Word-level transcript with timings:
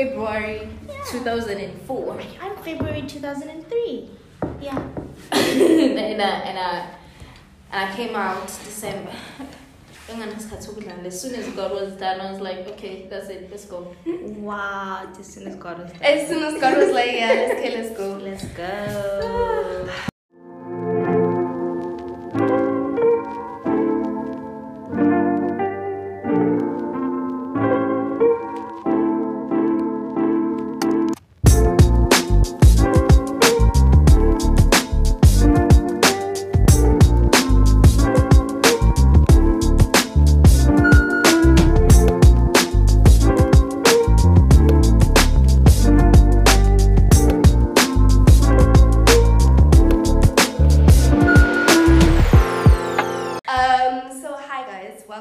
February 0.00 0.66
2004. 1.10 2.20
I'm 2.40 2.56
February 2.64 3.02
2003. 3.02 4.10
Yeah. 4.62 4.78
and, 5.32 6.22
I, 6.22 6.24
and, 6.24 6.58
I, 6.58 6.62
uh, 6.62 6.86
and 7.70 7.90
I 7.90 7.94
came 7.94 8.16
out 8.16 8.46
December. 8.46 9.12
As 10.08 11.20
soon 11.20 11.34
as 11.34 11.48
God 11.48 11.72
was 11.72 11.92
done, 11.96 12.18
I 12.18 12.32
was 12.32 12.40
like, 12.40 12.66
okay, 12.68 13.08
that's 13.10 13.28
it, 13.28 13.50
let's 13.50 13.66
go. 13.66 13.94
Wow, 14.06 15.06
as 15.18 15.26
soon 15.26 15.46
as 15.46 15.56
God 15.56 15.80
was 15.80 15.92
done. 15.92 16.02
As 16.02 16.28
soon 16.28 16.42
as 16.44 16.58
God 16.58 16.78
was 16.78 16.92
like, 16.92 17.12
yeah, 17.12 17.48
okay, 17.52 17.76
let's 17.76 17.96
go. 17.96 18.14
Let's 18.14 18.44
go. 18.46 19.90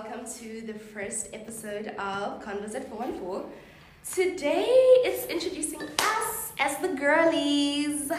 welcome 0.01 0.25
to 0.25 0.61
the 0.61 0.73
first 0.73 1.27
episode 1.33 1.87
of 1.99 2.41
Converse 2.41 2.73
at 2.73 2.89
414. 2.89 3.51
Today 4.13 4.65
it's 5.03 5.25
introducing 5.25 5.81
us 5.99 6.53
as 6.57 6.77
the 6.77 6.87
girlies. 6.87 8.09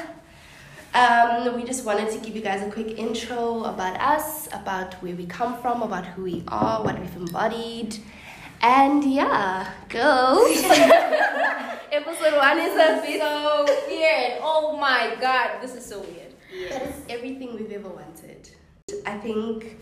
Um, 0.92 1.56
we 1.56 1.64
just 1.64 1.86
wanted 1.86 2.10
to 2.12 2.18
give 2.18 2.36
you 2.36 2.42
guys 2.42 2.60
a 2.60 2.70
quick 2.70 2.98
intro 2.98 3.64
about 3.64 3.98
us, 3.98 4.46
about 4.48 4.92
where 5.02 5.14
we 5.14 5.24
come 5.24 5.56
from, 5.62 5.80
about 5.80 6.04
who 6.04 6.24
we 6.24 6.44
are, 6.48 6.84
what 6.84 7.00
we've 7.00 7.16
embodied. 7.16 7.96
And 8.60 9.02
yeah, 9.02 9.72
girls. 9.88 10.50
Episode 11.92 12.36
one 12.36 12.58
is 12.58 12.74
a 12.74 13.00
bit 13.00 13.20
So 13.22 13.66
weird. 13.88 14.38
Oh 14.42 14.76
my 14.78 15.16
god, 15.18 15.62
this 15.62 15.74
is 15.74 15.86
so 15.86 16.00
weird. 16.00 16.34
But 16.68 16.82
it's 16.82 17.00
everything 17.08 17.54
we've 17.54 17.72
ever 17.72 17.88
wanted. 17.88 18.50
I 19.06 19.16
think 19.16 19.78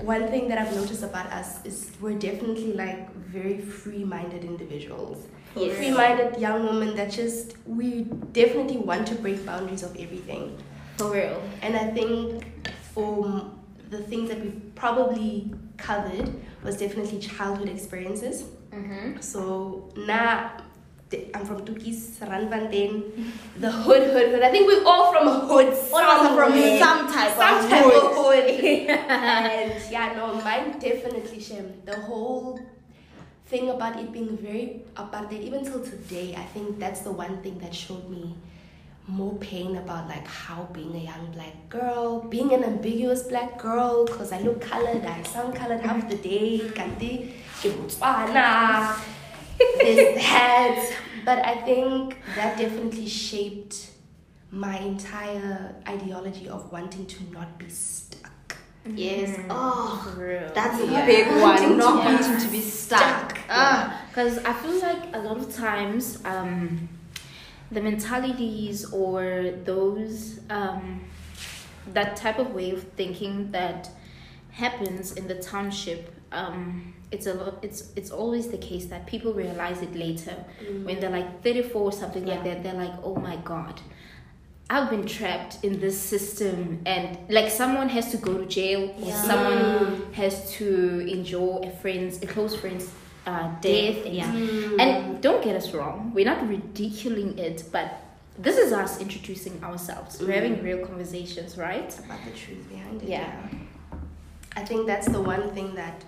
one 0.00 0.28
thing 0.28 0.48
that 0.48 0.58
I've 0.58 0.74
noticed 0.74 1.02
about 1.02 1.26
us 1.26 1.64
is 1.64 1.90
we're 2.00 2.18
definitely 2.18 2.72
like 2.72 3.12
very 3.14 3.58
free 3.58 4.04
minded 4.04 4.44
individuals. 4.44 5.26
Yes. 5.56 5.76
Free 5.76 5.90
minded 5.90 6.40
young 6.40 6.64
women 6.66 6.94
that 6.96 7.10
just, 7.10 7.56
we 7.66 8.02
definitely 8.32 8.76
want 8.78 9.08
to 9.08 9.14
break 9.16 9.44
boundaries 9.44 9.82
of 9.82 9.96
everything. 9.96 10.56
For 10.96 11.10
real. 11.12 11.42
And 11.62 11.76
I 11.76 11.90
think 11.90 12.44
for 12.92 13.50
the 13.90 13.98
things 13.98 14.28
that 14.28 14.40
we 14.40 14.50
probably 14.74 15.52
covered 15.76 16.32
was 16.62 16.76
definitely 16.76 17.18
childhood 17.18 17.68
experiences. 17.68 18.44
Mm-hmm. 18.70 19.20
So 19.20 19.90
now 19.96 20.58
I'm 21.34 21.46
from 21.46 21.64
Tukis, 21.64 22.20
Randfontein, 22.20 23.32
the 23.58 23.70
hood, 23.70 24.10
hood, 24.12 24.28
hood. 24.30 24.42
I 24.42 24.50
think 24.50 24.66
we're 24.66 24.84
all 24.84 25.12
from 25.12 25.26
a 25.26 25.40
hood. 25.40 25.72
All 25.92 26.04
of 26.04 26.20
us 26.20 26.30
are 26.30 26.36
from 26.36 26.52
some 26.52 27.12
type 27.12 27.34
some 27.34 27.64
of 27.64 27.70
type 27.70 27.84
hood. 27.84 27.94
of 27.94 28.16
hood. 28.16 28.44
and 28.88 29.72
yeah, 29.90 30.12
no, 30.16 30.34
mine 30.34 30.78
definitely 30.78 31.40
Shem. 31.40 31.80
The 31.86 31.96
whole 31.96 32.60
thing 33.46 33.70
about 33.70 33.98
it 33.98 34.12
being 34.12 34.36
very 34.36 34.82
apartheid, 34.96 35.40
even 35.40 35.64
till 35.64 35.82
today, 35.82 36.34
I 36.36 36.44
think 36.52 36.78
that's 36.78 37.00
the 37.00 37.12
one 37.12 37.40
thing 37.42 37.58
that 37.60 37.74
showed 37.74 38.08
me 38.10 38.34
more 39.08 39.34
pain 39.36 39.76
about 39.76 40.06
like 40.06 40.26
how 40.26 40.68
being 40.74 40.94
a 40.94 40.98
young 40.98 41.32
black 41.32 41.56
girl, 41.70 42.20
being 42.28 42.52
an 42.52 42.62
ambiguous 42.62 43.22
black 43.22 43.58
girl, 43.58 44.04
because 44.04 44.32
I 44.32 44.40
look 44.40 44.60
colored, 44.60 45.04
I 45.06 45.22
sound 45.22 45.54
colored 45.54 45.80
half 45.80 46.06
the 46.10 46.16
day, 46.16 46.60
mm-hmm. 46.60 46.76
kanti, 46.76 47.32
ke 47.56 47.72
Botswana, 47.72 49.00
this, 49.58 50.22
that. 50.22 50.92
But 51.24 51.44
I 51.44 51.56
think 51.62 52.16
that 52.36 52.56
definitely 52.58 53.06
shaped 53.08 53.90
my 54.50 54.78
entire 54.78 55.74
ideology 55.86 56.48
of 56.48 56.72
wanting 56.72 57.06
to 57.06 57.24
not 57.32 57.58
be 57.58 57.68
stuck. 57.68 58.56
Yes. 58.86 59.38
Oh, 59.50 60.10
For 60.14 60.20
real. 60.26 60.50
that's 60.54 60.80
a 60.80 60.86
Yeah. 60.86 61.04
big 61.04 61.26
Wanting 61.42 61.70
one. 61.70 61.78
Not 61.78 62.02
to 62.04 62.08
be 62.08 62.14
wanting 62.14 62.40
to 62.46 62.50
be 62.50 62.60
stuck. 62.62 63.00
stuck. 63.36 63.38
Ah. 63.50 64.00
Because 64.08 64.38
I 64.38 64.52
feel 64.54 64.80
like 64.80 65.14
a 65.14 65.18
lot 65.18 65.36
of 65.36 65.54
times, 65.54 66.18
um, 66.24 66.88
the 67.70 67.82
mentalities 67.82 68.90
or 68.90 69.50
those, 69.64 70.40
um, 70.48 71.02
that 71.92 72.16
type 72.16 72.38
of 72.38 72.54
way 72.54 72.70
of 72.70 72.82
thinking 72.96 73.50
that 73.50 73.90
happens 74.52 75.12
in 75.12 75.28
the 75.28 75.34
township, 75.34 76.10
um, 76.32 76.94
it's 77.10 77.26
a 77.26 77.34
lot. 77.34 77.58
It's 77.62 77.92
it's 77.96 78.10
always 78.10 78.48
the 78.48 78.58
case 78.58 78.86
that 78.86 79.06
people 79.06 79.32
realize 79.32 79.82
it 79.82 79.94
later 79.94 80.36
mm. 80.62 80.84
when 80.84 81.00
they're 81.00 81.10
like 81.10 81.42
thirty 81.42 81.62
four 81.62 81.82
or 81.82 81.92
something 81.92 82.26
like 82.26 82.44
that. 82.44 82.62
They're 82.62 82.74
like, 82.74 82.94
oh 83.02 83.16
my 83.16 83.36
god. 83.36 83.80
I've 84.70 84.90
been 84.90 85.06
trapped 85.06 85.64
in 85.64 85.80
this 85.80 85.98
system, 85.98 86.82
and 86.84 87.16
like 87.30 87.50
someone 87.50 87.88
has 87.88 88.10
to 88.10 88.18
go 88.18 88.36
to 88.36 88.44
jail, 88.44 88.94
or 89.00 89.06
Yeah. 89.06 89.22
someone 89.22 89.58
mm. 89.58 90.12
has 90.12 90.52
to 90.56 91.10
endure 91.10 91.62
a 91.64 91.70
friend's, 91.70 92.22
a 92.22 92.26
close 92.26 92.54
friend's 92.54 92.90
uh, 93.26 93.48
death. 93.62 94.04
Yeah. 94.04 94.30
Mm. 94.30 94.78
And 94.78 95.22
don't 95.22 95.42
get 95.42 95.56
us 95.56 95.72
wrong, 95.72 96.12
we're 96.14 96.26
not 96.26 96.46
ridiculing 96.46 97.38
it, 97.38 97.64
but 97.72 97.94
this 98.38 98.56
is 98.56 98.72
us 98.72 99.00
introducing 99.00 99.62
ourselves. 99.64 100.20
We're 100.20 100.34
having 100.34 100.62
real 100.62 100.86
conversations, 100.86 101.56
right? 101.58 101.90
about 101.98 102.20
the 102.24 102.30
truth 102.30 102.68
behind 102.68 103.02
it. 103.02 103.08
Yeah. 103.08 103.32
I 104.54 104.64
think 104.64 104.86
that's 104.86 105.08
the 105.08 105.20
one 105.20 105.50
thing 105.54 105.74
that, 105.74 106.04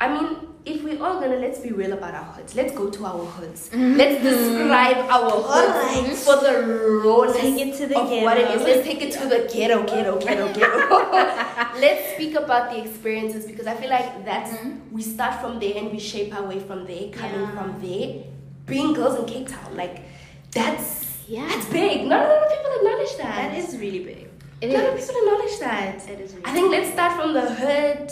I 0.00 0.08
mean, 0.08 0.48
if 0.64 0.82
we're 0.82 1.02
all 1.02 1.20
gonna, 1.20 1.36
let's 1.36 1.58
be 1.58 1.72
real 1.72 1.92
about 1.92 2.14
our 2.14 2.24
hoods. 2.24 2.54
Let's 2.54 2.72
go 2.72 2.88
to 2.90 3.04
our 3.04 3.24
hoods. 3.24 3.68
Mm-hmm. 3.68 3.96
Let's 3.96 4.22
describe 4.22 4.96
our 4.96 5.30
hoods 5.30 6.06
Alright. 6.06 6.16
for 6.16 6.36
the 6.36 7.00
rawness 7.04 7.36
Take 7.36 7.66
it 7.66 7.76
to 7.78 7.86
the 7.86 7.98
of 7.98 8.08
what 8.22 8.38
it 8.38 8.50
is. 8.50 8.62
Let's 8.62 8.86
take 8.86 9.02
it 9.02 9.12
to 9.12 9.26
the 9.26 9.50
ghetto, 9.52 9.82
ghetto, 9.84 10.18
ghetto, 10.18 10.52
ghetto. 10.58 11.10
let's 11.80 12.14
speak 12.14 12.34
about 12.34 12.70
the 12.70 12.80
experiences 12.80 13.46
because 13.46 13.66
I 13.66 13.74
feel 13.74 13.90
like 13.90 14.24
that's, 14.24 14.52
mm-hmm. 14.52 14.90
we 14.90 15.02
start 15.02 15.40
from 15.40 15.58
there 15.58 15.76
and 15.76 15.92
we 15.92 15.98
shape 15.98 16.34
our 16.34 16.44
way 16.46 16.60
from 16.60 16.86
there, 16.86 17.10
coming 17.10 17.40
Yeah. 17.40 17.50
from 17.54 17.80
there. 17.80 18.24
Being 18.66 18.94
girls 18.94 19.18
in 19.18 19.26
Cape 19.26 19.48
Town, 19.48 19.76
like, 19.76 20.02
that's, 20.50 21.24
Yeah. 21.28 21.46
that's 21.46 21.66
big. 21.66 22.06
Not 22.06 22.24
a 22.24 22.28
lot 22.28 22.42
of 22.42 22.50
people 22.50 22.72
acknowledge 22.76 23.16
that. 23.16 23.52
That 23.52 23.58
is 23.58 23.76
really 23.76 24.04
big. 24.04 24.28
It 24.60 24.70
a 24.70 24.78
lot 24.78 24.92
of 24.92 24.98
people 24.98 25.14
acknowledge 25.22 25.58
that. 25.60 26.08
It 26.08 26.20
is 26.20 26.34
really 26.34 26.44
I 26.44 26.52
think 26.52 26.70
let's 26.70 26.92
start 26.92 27.12
from 27.18 27.32
the 27.32 27.54
hood. 27.54 28.10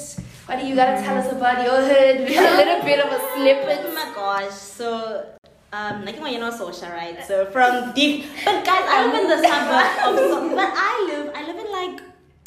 Do 0.48 0.66
you 0.66 0.74
gotta 0.74 1.00
tell 1.02 1.16
us 1.18 1.30
about 1.30 1.62
your 1.62 1.76
hood? 1.76 2.26
We 2.26 2.34
have 2.34 2.54
a 2.54 2.56
little 2.56 2.82
bit 2.90 2.98
of 3.00 3.12
a 3.12 3.20
slipper. 3.34 3.84
Oh 3.86 3.92
my 3.92 4.14
gosh. 4.14 4.50
So, 4.54 5.26
um, 5.72 6.04
like 6.04 6.16
you 6.16 6.38
know, 6.40 6.50
social, 6.50 6.88
right? 6.88 7.22
So 7.26 7.46
from 7.46 7.92
deep, 7.92 8.24
but 8.44 8.64
guys, 8.64 8.84
I 8.88 9.06
live 9.06 9.22
in 9.22 9.28
the 9.28 9.36
suburb 9.36 10.08
of, 10.08 10.18
so, 10.18 10.56
but 10.56 10.70
I 10.74 11.06
live, 11.10 11.32
I 11.34 11.46
live 11.46 11.58
in 11.64 11.70
like, 11.70 12.00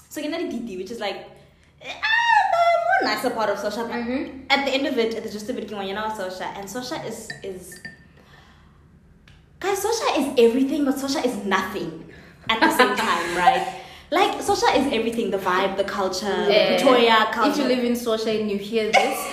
so 0.10 0.20
you 0.20 0.30
know, 0.30 0.40
Diti, 0.50 0.78
which 0.78 0.90
is 0.92 1.00
like, 1.00 1.30
ah, 1.86 2.42
the 2.52 3.08
more 3.08 3.14
nicer 3.14 3.30
part 3.30 3.50
of 3.52 3.60
social. 3.60 3.86
But 3.88 3.98
Mhm. 3.98 4.46
At 4.50 4.66
the 4.66 4.72
end 4.72 4.88
of 4.88 4.98
it, 4.98 5.14
it's 5.14 5.32
just 5.32 5.50
a 5.50 5.54
bit 5.54 5.70
you 5.70 5.94
know, 5.94 6.12
social, 6.18 6.44
and 6.58 6.70
social 6.70 6.98
is 7.06 7.30
is. 7.44 7.80
Guys, 9.60 9.78
social 9.78 10.10
is 10.18 10.34
everything, 10.40 10.86
but 10.86 10.98
social 10.98 11.22
is 11.24 11.38
nothing 11.46 12.04
at 12.50 12.60
the 12.60 12.72
same 12.76 12.96
time, 13.08 13.38
right? 13.38 13.81
Like 14.12 14.42
social 14.42 14.68
is 14.70 14.92
everything, 14.92 15.32
the 15.32 15.38
vibe, 15.38 15.78
the 15.78 15.86
culture, 15.86 16.26
the 16.46 16.54
Eh, 16.54 16.76
Pretoria 16.78 17.30
culture. 17.32 17.52
If 17.52 17.58
you 17.58 17.64
live 17.64 17.84
in 17.86 17.96
social 17.96 18.28
and 18.28 18.52
you 18.52 18.58
hear 18.58 18.92
this. 18.92 19.28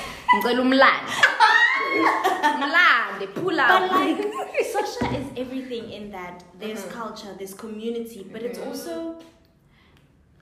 Mlande, 2.61 3.35
pull 3.35 3.59
up. 3.59 3.69
But 3.69 3.91
like, 3.91 4.19
social 4.73 5.15
is 5.17 5.27
everything 5.37 5.91
in 5.91 6.11
that 6.13 6.45
there's 6.61 6.85
culture, 6.85 7.35
there's 7.37 7.55
community, 7.55 8.27
but 8.33 8.43
it's 8.43 8.59
also 8.59 9.17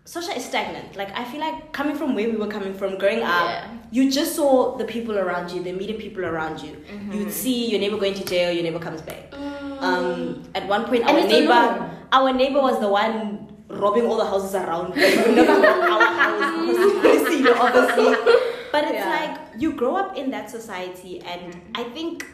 social 0.04 0.32
is 0.34 0.44
stagnant. 0.44 0.96
Like 0.96 1.16
I 1.16 1.24
feel 1.24 1.40
like 1.40 1.72
coming 1.72 1.96
from 1.96 2.14
where 2.14 2.28
we 2.28 2.36
were 2.36 2.46
coming 2.48 2.74
from, 2.74 2.98
growing 2.98 3.22
up, 3.22 3.48
Yeah. 3.48 3.68
you 3.90 4.10
just 4.10 4.34
saw 4.36 4.76
the 4.76 4.84
people 4.84 5.18
around 5.18 5.50
you, 5.50 5.62
the 5.62 5.70
immediate 5.70 5.98
people 5.98 6.24
around 6.24 6.60
you. 6.62 6.76
You'd 7.10 7.32
see 7.32 7.70
your 7.70 7.80
neighbor 7.80 7.96
going 7.96 8.14
to 8.14 8.24
jail, 8.24 8.52
your 8.52 8.64
neighbor 8.64 8.80
comes 8.80 9.00
back. 9.02 9.32
Um, 9.80 10.42
at 10.54 10.66
one 10.68 10.84
point, 10.84 11.02
And 11.08 11.16
our 11.16 11.26
neighbor, 11.26 11.54
norm. 11.54 11.90
our 12.12 12.32
neighbor 12.32 12.60
was 12.60 12.80
the 12.80 12.88
one 12.88 13.45
robbing 13.68 14.06
all 14.06 14.16
the 14.16 14.24
houses 14.24 14.54
around. 14.54 14.88
But 14.94 15.26
we 15.28 15.34
never 15.34 15.52
our 15.66 16.06
house 16.06 17.02
because 17.02 17.32
you 17.34 17.40
know, 17.44 17.54
obviously. 17.54 18.14
But 18.72 18.84
it's 18.84 18.92
Yeah. 18.94 19.10
like 19.20 19.60
you 19.60 19.72
grow 19.72 19.96
up 19.96 20.16
in 20.16 20.30
that 20.30 20.50
society, 20.50 21.20
and 21.22 21.60
I 21.74 21.84
think 21.84 22.26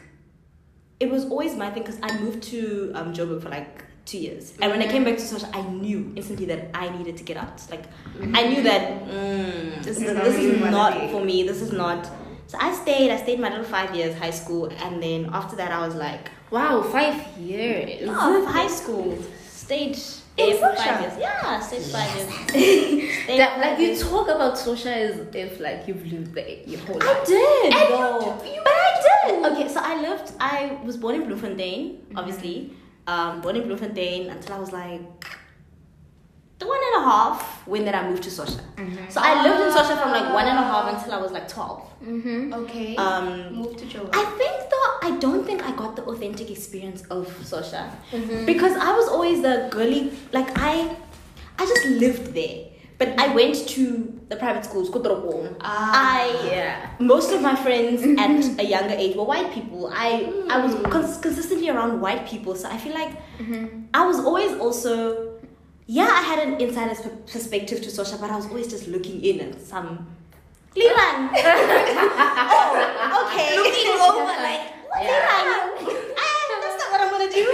it 0.99 1.09
was 1.09 1.25
always 1.25 1.55
my 1.55 1.69
thing 1.71 1.83
because 1.83 1.99
I 2.03 2.17
moved 2.19 2.43
to 2.43 2.91
um, 2.95 3.13
Joburg 3.13 3.41
for 3.41 3.49
like 3.49 3.85
two 4.05 4.17
years, 4.17 4.53
and 4.61 4.71
when 4.71 4.81
I 4.81 4.87
came 4.87 5.03
back 5.05 5.15
to 5.15 5.21
social, 5.21 5.49
I 5.53 5.61
knew 5.61 6.11
instantly 6.15 6.45
that 6.47 6.69
I 6.73 6.89
needed 6.97 7.17
to 7.17 7.23
get 7.23 7.37
out. 7.37 7.61
Like 7.69 7.85
I 8.33 8.47
knew 8.47 8.61
that 8.63 9.03
mm, 9.05 9.83
This 9.83 9.97
this, 9.97 10.09
is 10.09 10.13
not 10.13 10.23
this 10.23 10.35
is 10.37 10.59
not 10.71 11.09
for 11.11 11.23
me. 11.23 11.43
This 11.43 11.61
is 11.61 11.71
not. 11.71 12.05
So 12.47 12.57
I 12.59 12.73
stayed. 12.73 13.09
I 13.11 13.17
stayed 13.17 13.39
my 13.39 13.49
little 13.49 13.65
five 13.65 13.95
years 13.95 14.15
high 14.17 14.31
school, 14.31 14.65
and 14.67 15.01
then 15.01 15.29
after 15.31 15.55
that, 15.55 15.71
I 15.71 15.85
was 15.85 15.95
like, 15.95 16.29
Wow, 16.51 16.81
five 16.83 17.15
years. 17.37 18.01
Oh, 18.09 18.45
high 18.45 18.67
school. 18.67 19.17
Stayed 19.47 19.97
In 20.37 20.49
there 20.49 20.57
for 20.71 20.75
five 20.75 21.01
years. 21.01 21.13
Yeah, 21.19 21.59
stayed 21.59 21.83
five 21.83 22.15
years. 22.15 23.09
That, 23.27 23.59
like 23.59 23.79
you 23.79 23.95
talk 23.97 24.27
about 24.27 24.57
social 24.57 24.89
as 24.91 25.15
if 25.33 25.59
like 25.59 25.87
you've 25.87 26.05
lived 26.05 26.33
there 26.35 26.57
your 26.65 26.79
whole 26.81 26.97
I 27.01 27.23
did, 27.25 27.73
And 27.73 27.93
though. 27.93 28.19
you- 28.43 28.53
you 28.55 28.61
but 28.63 28.73
I 28.73 29.27
did. 29.27 29.45
Okay, 29.51 29.67
so 29.73 29.79
I 29.81 30.01
lived. 30.01 30.33
I 30.39 30.77
was 30.83 30.97
born 30.97 31.15
in 31.15 31.23
Bloemfontein, 31.27 31.99
obviously. 32.15 32.73
Um, 33.07 33.41
born 33.41 33.55
in 33.57 33.63
Bloemfontein 33.63 34.29
until 34.29 34.55
I 34.55 34.59
was 34.59 34.71
like 34.73 35.01
one 36.67 36.79
and 36.93 37.03
a 37.03 37.09
half. 37.09 37.67
When 37.67 37.85
then 37.85 37.95
I 37.95 38.07
moved 38.09 38.23
to 38.23 38.29
Sosha. 38.29 38.59
So 39.09 39.21
I 39.23 39.43
lived 39.43 39.61
in 39.61 39.69
Sosha 39.71 39.95
from 40.01 40.11
like 40.11 40.33
one 40.33 40.45
and 40.47 40.57
a 40.57 40.61
half 40.63 40.93
until 40.93 41.13
I 41.13 41.21
was 41.21 41.31
like 41.31 41.47
twelve. 41.47 41.81
Mm-hmm. 42.03 42.53
Okay. 42.53 42.95
Um, 42.97 43.53
moved 43.55 43.79
to 43.79 43.85
Joburg. 43.85 44.09
I 44.13 44.25
think 44.37 44.69
though 44.69 44.89
I 45.07 45.17
don't 45.19 45.45
think 45.45 45.63
I 45.63 45.71
got 45.75 45.95
the 45.95 46.03
authentic 46.03 46.49
experience 46.51 47.03
of 47.09 47.27
Sosha 47.43 47.89
because 48.45 48.73
I 48.75 48.91
was 48.93 49.07
always 49.07 49.41
the 49.41 49.69
girly. 49.71 50.11
Like 50.33 50.49
I, 50.57 50.95
I 51.57 51.65
just 51.65 51.85
lived 51.85 52.33
there. 52.33 52.65
But 52.99 53.19
I 53.19 53.33
went 53.33 53.55
to 53.69 54.19
the 54.29 54.35
private 54.35 54.63
schools, 54.63 54.89
Kotoroko. 54.89 55.57
Ah, 55.61 55.91
I 56.21 56.47
Yeah. 56.47 56.89
most 56.99 57.31
of 57.33 57.41
my 57.41 57.55
friends 57.55 58.03
at 58.19 58.59
a 58.59 58.65
younger 58.65 58.93
age 58.93 59.15
were 59.17 59.23
white 59.25 59.51
people. 59.51 59.89
I 59.93 60.31
I 60.49 60.63
was 60.63 60.75
cons- 60.91 61.17
consistently 61.17 61.69
around 61.69 61.99
white 62.01 62.25
people, 62.27 62.55
so 62.55 62.69
I 62.69 62.77
feel 62.77 62.93
like 62.93 63.11
I 63.93 64.05
was 64.05 64.19
always 64.19 64.53
also 64.59 65.32
yeah 65.87 66.09
I 66.11 66.21
had 66.21 66.39
an 66.47 66.59
insider's 66.61 67.01
perspective 67.31 67.81
to 67.81 67.89
Sosha, 67.89 68.19
but 68.19 68.29
I 68.31 68.35
was 68.35 68.45
always 68.47 68.67
just 68.67 68.87
looking 68.87 69.23
in 69.23 69.39
at 69.41 69.61
some. 69.61 70.07
Lilan. 70.75 71.29
oh, 71.35 73.27
okay. 73.29 73.55
Looking 73.61 73.91
over 74.07 74.25
like 74.41 74.61
what 74.89 75.03
Yeah. 75.03 75.11
Lilan? 75.11 76.13
Ah, 76.17 76.61
That's 76.61 76.77
not 76.83 76.91
what 76.91 77.01
I'm 77.01 77.09
gonna 77.11 77.31
do. 77.31 77.45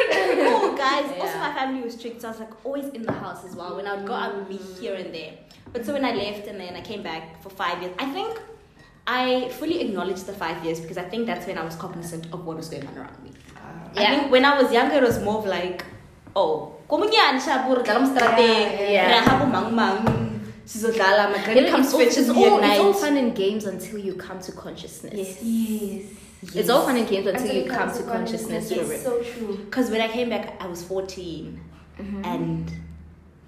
Oh, 0.51 0.75
guys. 0.77 1.11
Also, 1.19 1.37
my 1.39 1.53
family 1.53 1.81
was 1.81 1.93
strict, 1.95 2.21
so 2.21 2.27
I 2.27 2.31
was 2.31 2.39
like 2.39 2.65
always 2.65 2.85
in 2.93 3.01
the 3.03 3.11
house 3.11 3.43
as 3.45 3.55
well. 3.55 3.75
When 3.75 3.87
I 3.87 3.95
would 3.95 4.05
go, 4.05 4.13
I 4.13 4.29
would 4.33 4.47
be 4.47 4.57
here 4.57 4.95
and 4.95 5.13
there. 5.13 5.33
But 5.73 5.85
so 5.85 5.93
when 5.93 6.05
I 6.05 6.13
left 6.13 6.47
and 6.47 6.59
then 6.59 6.75
I 6.75 6.81
came 6.81 7.03
back 7.03 7.41
for 7.43 7.49
five 7.49 7.81
years, 7.81 7.93
I 7.99 8.05
think 8.11 8.39
I 9.05 9.49
fully 9.59 9.81
acknowledged 9.81 10.25
the 10.25 10.33
five 10.33 10.63
years 10.63 10.79
because 10.79 10.97
I 10.97 11.03
think 11.03 11.25
that's 11.27 11.45
when 11.45 11.57
I 11.57 11.63
was 11.65 11.75
cognizant 11.75 12.27
of 12.33 12.45
what 12.45 12.57
was 12.57 12.69
going 12.69 12.87
on 12.87 12.97
around 12.97 13.21
me. 13.23 13.31
I 13.95 14.01
Yeah. 14.01 14.19
think 14.19 14.31
when 14.31 14.45
I 14.45 14.61
was 14.61 14.71
younger, 14.71 14.95
it 14.95 15.03
was 15.03 15.19
more 15.21 15.39
of 15.39 15.45
like, 15.45 15.83
oh, 16.35 16.75
komunyan 16.89 17.37
siya 17.37 17.69
puro 17.69 17.85
dalam 17.85 18.03
strate, 18.09 18.89
Yeah. 18.89 19.21
yeah. 19.21 19.45
mang 19.45 19.69
mang, 19.69 20.01
sizodlala, 20.65 21.29
my 21.29 21.37
granny 21.37 21.61
You 21.61 21.65
know, 21.69 21.73
comes 21.77 21.85
it's, 21.85 21.93
all, 21.93 22.01
fetches 22.01 22.25
it's, 22.29 22.33
all, 22.33 22.57
it's 22.59 22.79
all 22.81 22.93
fun 22.97 23.15
and 23.17 23.31
games 23.37 23.63
until 23.69 24.01
you 24.01 24.17
come 24.17 24.41
to 24.41 24.51
consciousness. 24.51 25.13
Yes. 25.13 25.37
yes. 25.45 26.55
It's 26.55 26.69
all 26.69 26.81
fun 26.87 26.97
and 26.97 27.07
games 27.07 27.27
until 27.27 27.45
Until 27.45 27.63
you 27.63 27.69
come 27.69 27.91
to 27.93 28.03
consciousness. 28.03 28.71
It's 28.71 29.03
so 29.03 29.21
true. 29.21 29.57
Because 29.69 29.91
when 29.91 30.01
I 30.01 30.07
came 30.07 30.29
back, 30.29 30.55
I 30.59 30.67
was 30.67 30.81
14. 30.83 31.59
Mm-hmm. 31.99 32.25
And 32.25 32.71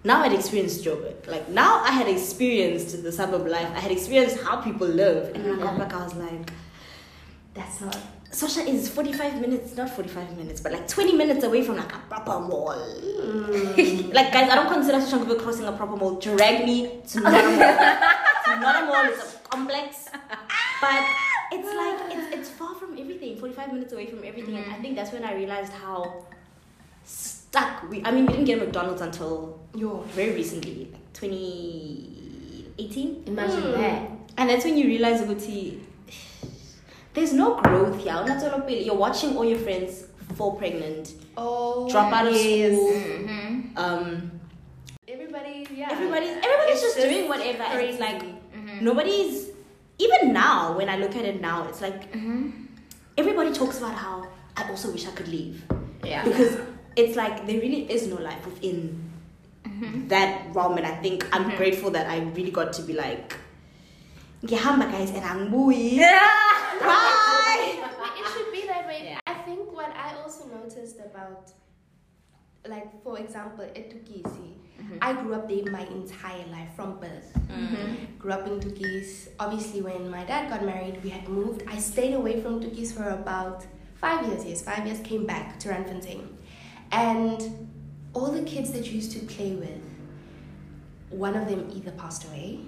now 0.04 0.24
I'd 0.24 0.34
experienced 0.34 0.84
Joburg. 0.84 1.26
Like, 1.26 1.48
now 1.50 1.82
I 1.84 1.92
had 1.92 2.08
experienced 2.10 3.02
the 3.02 3.12
suburb 3.12 3.48
life. 3.48 3.70
I 3.74 3.80
had 3.80 3.92
experienced 3.92 4.44
how 4.44 4.60
people 4.62 4.88
live. 4.88 5.34
And 5.34 5.44
when 5.44 5.60
I 5.60 5.64
got 5.64 5.78
back, 5.80 5.94
I 5.94 6.04
was 6.04 6.16
like, 6.16 6.52
That's 7.54 7.80
not. 7.82 7.98
Sosha 8.32 8.66
is 8.66 8.88
45 8.90 9.42
minutes, 9.42 9.76
not 9.76 9.90
45 9.90 10.38
minutes, 10.38 10.62
but 10.62 10.72
like 10.72 10.88
20 10.88 11.14
minutes 11.18 11.44
away 11.44 11.64
from 11.64 11.76
like 11.78 11.94
a 11.94 12.00
proper 12.10 12.40
mall. 12.40 12.70
like, 14.14 14.32
guys, 14.32 14.50
I 14.50 14.56
don't 14.56 14.70
consider 14.72 15.00
Soshanguve 15.00 15.40
crossing 15.42 15.66
a 15.66 15.72
proper 15.74 15.98
mall. 15.98 16.16
Drag 16.20 16.64
me 16.66 17.02
to 17.10 17.20
not 17.20 17.34
a 17.34 17.50
mall. 17.50 17.60
it's 17.60 18.62
not 18.62 18.84
a 18.84 18.86
mall, 18.86 19.06
it's 19.06 19.36
a 19.36 19.40
complex. 19.50 20.08
But 20.82 21.04
it's 21.52 21.68
like, 21.76 22.00
it's, 22.18 22.36
it's 22.36 22.50
far 22.50 22.74
from 22.76 22.98
everything, 22.98 23.36
45 23.38 23.74
minutes 23.74 23.92
away 23.94 24.06
from 24.08 24.24
everything. 24.24 24.56
And 24.56 24.72
I 24.72 24.76
think 24.80 24.96
that's 24.96 25.12
when 25.12 25.24
I 25.26 25.34
realized 25.36 25.74
how 25.74 26.26
stuck 27.04 27.90
we, 27.90 28.02
I 28.06 28.12
mean, 28.12 28.26
we 28.28 28.32
didn't 28.34 28.46
get 28.46 28.62
a 28.62 28.64
McDonald's 28.64 29.02
until 29.02 29.60
Yo. 29.76 30.04
very 30.16 30.32
recently, 30.36 30.88
like 30.92 31.14
2018. 31.14 33.24
Imagine 33.28 33.62
Mm. 33.62 33.74
that. 33.76 34.10
And 34.38 34.50
that's 34.50 34.64
when 34.64 34.78
you 34.78 34.86
realize, 34.88 35.20
Uguti, 35.22 35.80
there's 37.14 37.34
no 37.34 37.60
growth 37.62 37.98
here. 38.04 38.14
Not 38.14 38.40
solo 38.42 38.60
pili. 38.60 38.86
You're 38.86 38.96
watching 38.96 39.36
all 39.38 39.46
your 39.46 39.60
friends 39.60 40.06
fall 40.36 40.54
pregnant, 40.56 41.14
Oh. 41.38 41.90
drop 41.90 42.12
out 42.14 42.28
of 42.28 42.34
yes. 42.34 42.74
school. 42.74 42.92
Mm-hmm. 42.92 43.78
Um, 43.78 44.32
Everybody, 45.08 45.68
yeah. 45.76 45.90
everybody's 45.92 46.30
everybody's 46.30 46.72
It's 46.74 46.82
just, 46.82 46.96
just 46.98 47.10
doing 47.10 47.28
whatever, 47.30 47.64
and 47.64 47.82
it's 47.82 48.00
like 48.00 48.22
Mm-hmm. 48.22 48.84
nobody's. 48.86 49.50
Even 50.00 50.34
now, 50.34 50.76
when 50.76 50.90
I 50.90 50.98
look 50.98 51.16
at 51.16 51.26
it 51.26 51.42
now, 51.42 51.68
it's 51.68 51.82
like 51.82 52.12
Mm-hmm. 52.12 52.50
everybody 53.18 53.52
talks 53.52 53.78
about 53.78 53.94
how 53.94 54.28
I 54.58 54.70
also 54.70 54.92
wish 54.92 55.06
I 55.08 55.12
could 55.12 55.28
leave 55.28 55.64
Yeah. 56.04 56.24
because 56.24 56.58
it's 56.96 57.16
like 57.16 57.46
there 57.48 57.60
really 57.62 57.92
is 57.92 58.08
no 58.08 58.16
life 58.16 58.46
within 58.46 59.10
that 60.08 60.54
realm, 60.56 60.78
and 60.78 60.86
I 60.88 60.96
think 61.02 61.28
I'm 61.36 61.56
grateful 61.56 61.92
that 61.92 62.08
I 62.08 62.20
really 62.20 62.52
got 62.52 62.74
to 62.74 62.82
be 62.84 62.94
like. 62.94 63.36
Ngihamba 64.44 64.92
guys 64.92 65.12
and 65.12 65.24
I'm 65.24 65.52
Bye. 66.82 67.78
it 68.18 68.28
should 68.34 68.52
be 68.52 68.66
that 68.68 68.88
way. 68.88 69.02
Yeah. 69.04 69.20
I 69.28 69.36
think 69.46 69.72
what 69.72 69.96
I 69.96 70.16
also 70.16 70.46
noticed 70.48 70.98
about, 71.00 71.52
like 72.68 73.04
for 73.04 73.20
example, 73.20 73.64
at 73.64 73.92
Tukisi, 73.92 74.56
mm-hmm. 74.82 74.98
I 75.00 75.14
grew 75.14 75.36
up 75.36 75.48
there 75.48 75.72
my 75.72 75.86
entire 75.86 76.46
life 76.48 76.70
from 76.76 77.00
birth. 77.00 77.32
Mm-hmm. 77.50 78.18
Grew 78.18 78.32
up 78.32 78.48
in 78.48 78.60
Tukis. 78.60 79.28
Obviously, 79.40 79.84
when 79.84 80.10
my 80.10 80.24
dad 80.24 80.50
got 80.50 80.66
married, 80.66 81.04
we 81.04 81.12
had 81.12 81.30
moved. 81.30 81.62
I 81.68 81.78
stayed 81.78 82.16
away 82.16 82.42
from 82.42 82.62
Tukis 82.62 82.92
for 82.92 83.10
about 83.10 83.64
five 83.94 84.26
years. 84.28 84.44
Yes, 84.44 84.64
five 84.64 84.88
years. 84.88 85.02
Came 85.02 85.28
back 85.28 85.60
to 85.60 85.70
Randfontein, 85.70 86.28
and 86.92 87.70
all 88.14 88.32
the 88.32 88.42
kids 88.42 88.72
that 88.72 88.88
you 88.88 88.94
used 88.94 89.12
to 89.12 89.20
play 89.20 89.52
with, 89.52 89.84
one 91.12 91.36
of 91.36 91.48
them 91.48 91.70
either 91.76 91.92
passed 91.92 92.26
away, 92.26 92.62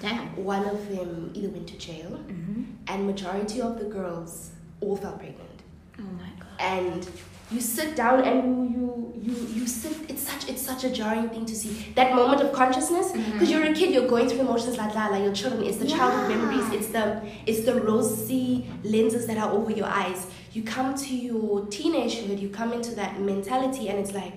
Damn. 0.00 0.36
one 0.36 0.64
of 0.64 0.88
them 0.88 1.30
either 1.34 1.48
went 1.48 1.68
to 1.68 1.78
jail, 1.78 2.10
mm-hmm. 2.10 2.64
and 2.88 3.06
majority 3.06 3.60
of 3.60 3.78
the 3.78 3.86
girls 3.86 4.52
all 4.80 4.96
fell 4.96 5.12
pregnant. 5.12 5.62
Oh 5.98 6.02
my 6.02 6.30
god. 6.38 6.60
And 6.60 7.08
you 7.50 7.60
sit 7.60 7.94
down 7.94 8.24
and 8.24 8.70
you 8.70 9.12
you 9.22 9.32
you, 9.54 9.66
sit. 9.66 10.10
It's 10.10 10.22
such 10.22 10.48
it's 10.48 10.60
such 10.60 10.82
a 10.84 10.90
jarring 10.90 11.28
thing 11.28 11.46
to 11.46 11.54
see 11.54 11.92
that 11.94 12.14
moment 12.14 12.40
of 12.42 12.52
consciousness 12.52 13.12
mm-hmm. 13.12 13.32
because 13.32 13.50
you're 13.50 13.64
a 13.64 13.72
kid. 13.72 13.94
You're 13.94 14.08
going 14.08 14.28
through 14.28 14.40
emotions 14.40 14.76
like 14.76 14.92
that, 14.94 15.12
like 15.12 15.22
your 15.22 15.32
children. 15.32 15.64
It's 15.64 15.78
the 15.78 15.86
childhood 15.86 16.28
memories. 16.28 16.68
It's 16.72 16.88
the 16.88 17.22
it's 17.46 17.64
the 17.64 17.80
rosy 17.80 18.68
lenses 18.82 19.26
that 19.28 19.38
are 19.38 19.50
over 19.52 19.70
your 19.70 19.86
eyes. 19.86 20.26
You 20.52 20.64
come 20.64 20.94
to 20.96 21.16
your 21.16 21.66
teenagehood. 21.66 22.40
You 22.40 22.48
come 22.48 22.72
into 22.72 22.94
that 22.96 23.20
mentality, 23.20 23.88
and 23.88 23.98
it's 24.00 24.12
like 24.12 24.34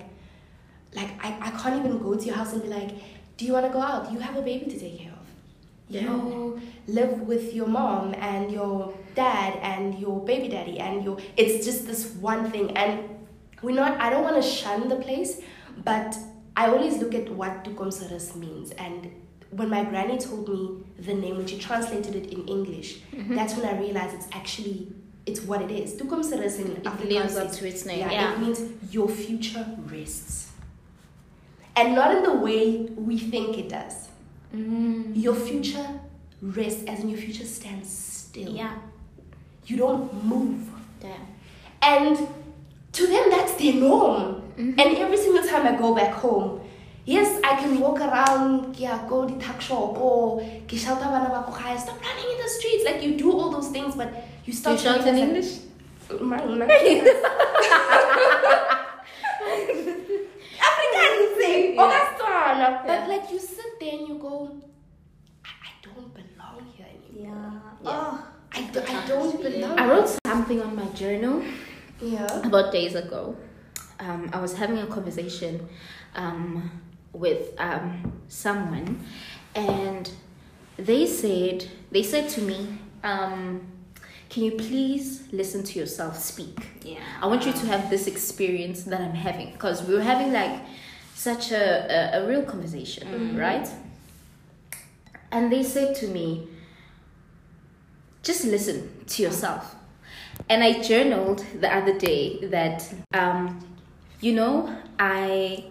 like 0.94 1.10
I, 1.24 1.36
I 1.40 1.50
can't 1.50 1.84
even 1.84 1.98
go 1.98 2.14
to 2.14 2.24
your 2.24 2.36
house 2.36 2.52
and 2.52 2.62
be 2.62 2.68
like, 2.68 2.90
do 3.36 3.44
you 3.44 3.52
want 3.52 3.66
to 3.66 3.72
go 3.72 3.80
out? 3.80 4.12
You 4.12 4.20
have 4.20 4.36
a 4.36 4.42
baby 4.42 4.70
to 4.70 4.78
take 4.78 5.00
care 5.00 5.09
of. 5.98 6.02
You 6.02 6.60
live 6.86 7.20
with 7.22 7.54
your 7.54 7.66
mom 7.66 8.14
and 8.14 8.50
your 8.50 8.94
dad 9.14 9.58
and 9.62 9.98
your 9.98 10.24
baby 10.24 10.48
daddy 10.48 10.78
and 10.78 11.04
your 11.04 11.18
it's 11.36 11.64
just 11.64 11.86
this 11.86 12.12
one 12.14 12.50
thing 12.50 12.76
and 12.76 13.08
we're 13.62 13.74
not 13.74 14.00
I 14.00 14.10
don't 14.10 14.22
want 14.24 14.36
to 14.42 14.42
shun 14.42 14.88
the 14.88 14.96
place, 14.96 15.40
but 15.84 16.16
I 16.56 16.68
always 16.68 16.98
look 16.98 17.14
at 17.14 17.28
what 17.30 17.64
Toekomsrus 17.64 18.34
means 18.36 18.70
and 18.72 19.10
when 19.50 19.68
my 19.68 19.82
granny 19.84 20.16
told 20.18 20.48
me 20.48 20.84
the 20.98 21.12
name 21.14 21.36
when 21.36 21.46
she 21.46 21.58
translated 21.58 22.14
it 22.14 22.26
in 22.32 22.46
English, 22.46 23.00
mm-hmm. 23.12 23.34
that's 23.34 23.56
when 23.56 23.66
I 23.66 23.78
realized 23.78 24.14
it's 24.14 24.28
actually 24.32 24.92
it's 25.26 25.42
what 25.42 25.60
it 25.62 25.70
is. 25.70 25.94
Toekomsrus 25.94 26.58
in 26.60 26.72
It 26.72 26.84
Afrikaans 26.84 27.08
lives 27.10 27.36
up 27.36 27.52
to 27.52 27.68
its 27.68 27.84
name. 27.84 27.98
yeah, 28.00 28.10
Yeah. 28.12 28.32
it 28.34 28.40
means 28.40 28.60
your 28.92 29.08
future 29.08 29.66
rests. 29.86 30.50
And 31.76 31.94
not 31.94 32.16
in 32.16 32.22
the 32.22 32.34
way 32.34 32.82
we 32.96 33.18
think 33.18 33.56
it 33.58 33.68
does. 33.68 34.09
Mm. 34.54 35.12
Your 35.14 35.34
future 35.34 35.86
rests 36.42 36.84
as 36.86 37.00
in 37.00 37.08
your 37.10 37.18
future 37.18 37.44
stands 37.44 37.88
still. 37.88 38.52
Yeah. 38.52 38.74
You 39.66 39.76
don't 39.76 40.24
move. 40.24 40.68
Damn. 41.00 41.26
And 41.82 42.16
to 42.92 43.06
them, 43.06 43.30
that's 43.30 43.54
their 43.54 43.74
norm. 43.74 44.42
Mm-hmm. 44.58 44.78
And 44.80 44.96
every 44.98 45.16
single 45.16 45.46
time 45.46 45.66
I 45.66 45.78
go 45.78 45.94
back 45.94 46.12
home, 46.14 46.60
yes, 47.04 47.40
I 47.44 47.56
can 47.56 47.78
walk 47.78 48.00
around, 48.00 48.76
yeah, 48.76 49.06
go 49.08 49.26
to 49.28 49.38
tuck 49.38 49.60
shop 49.60 49.96
or 49.98 50.40
ke 50.68 50.74
shout 50.76 51.00
out 51.00 51.12
bana 51.12 51.28
ba 51.30 51.44
ko 51.46 51.52
gae, 51.56 51.76
stop 51.78 52.00
running 52.02 52.30
in 52.32 52.38
the 52.42 52.48
streets. 52.48 52.84
Like 52.84 53.02
you 53.02 53.16
do 53.16 53.32
all 53.32 53.50
those 53.50 53.68
things, 53.68 53.94
but 53.94 54.12
you 54.44 54.52
stop. 54.52 54.72
you 54.72 54.78
shout 54.78 55.06
in 55.06 55.16
English? 55.16 55.60
African 60.68 61.36
thing. 61.38 61.76
Oh, 61.78 61.86
Yeah. 61.86 61.90
that's 61.90 62.22
one. 62.22 62.58
Yeah. 62.58 62.82
But 62.86 63.08
like 63.08 63.30
you 63.32 63.38
sit 63.80 63.90
there 63.90 63.98
and 63.98 64.08
you 64.08 64.14
go, 64.18 64.56
I, 65.44 65.48
I 65.48 65.70
don't 65.82 66.12
belong 66.14 66.72
here 66.76 66.86
anymore. 66.86 67.34
Yeah. 67.34 67.60
Oh. 67.84 68.26
I, 68.52 68.62
do, 68.62 68.80
I 68.80 69.06
don't 69.06 69.42
belong. 69.42 69.78
I 69.78 69.88
wrote 69.88 70.18
something 70.26 70.60
on 70.60 70.74
my 70.74 70.86
journal 70.86 71.42
Yeah. 72.00 72.26
about 72.46 72.72
days 72.72 72.94
ago. 72.94 73.36
Um, 74.00 74.30
I 74.32 74.40
was 74.40 74.54
having 74.56 74.78
a 74.78 74.86
conversation 74.86 75.68
um, 76.14 76.70
with 77.12 77.54
um, 77.58 78.20
someone, 78.28 79.04
and 79.54 80.10
they 80.76 81.06
said 81.06 81.68
they 81.92 82.02
said 82.02 82.28
to 82.30 82.40
me, 82.40 82.78
um, 83.04 83.60
can 84.30 84.44
you 84.44 84.52
please 84.52 85.24
listen 85.32 85.62
to 85.64 85.78
yourself 85.78 86.18
speak? 86.18 86.58
Yeah. 86.82 86.98
I 87.20 87.26
want 87.26 87.44
you 87.46 87.52
to 87.52 87.66
have 87.66 87.90
this 87.90 88.06
experience 88.06 88.84
that 88.84 89.00
I'm 89.00 89.14
having 89.14 89.52
because 89.52 89.82
we 89.86 89.94
were 89.94 90.02
having 90.02 90.32
like 90.32 90.60
such 91.20 91.52
a, 91.52 92.16
a, 92.16 92.22
a 92.22 92.26
real 92.26 92.42
conversation, 92.42 93.36
right? 93.36 93.68
And 95.30 95.52
they 95.52 95.62
said 95.62 95.94
to 95.96 96.08
me, 96.08 96.48
just 98.22 98.44
listen 98.46 99.04
to 99.06 99.22
yourself. 99.22 99.76
And 100.48 100.64
I 100.64 100.80
journaled 100.80 101.44
the 101.60 101.68
other 101.68 101.98
day 101.98 102.46
that, 102.46 102.90
um, 103.12 103.60
you 104.22 104.32
know, 104.32 104.74
I, 104.98 105.64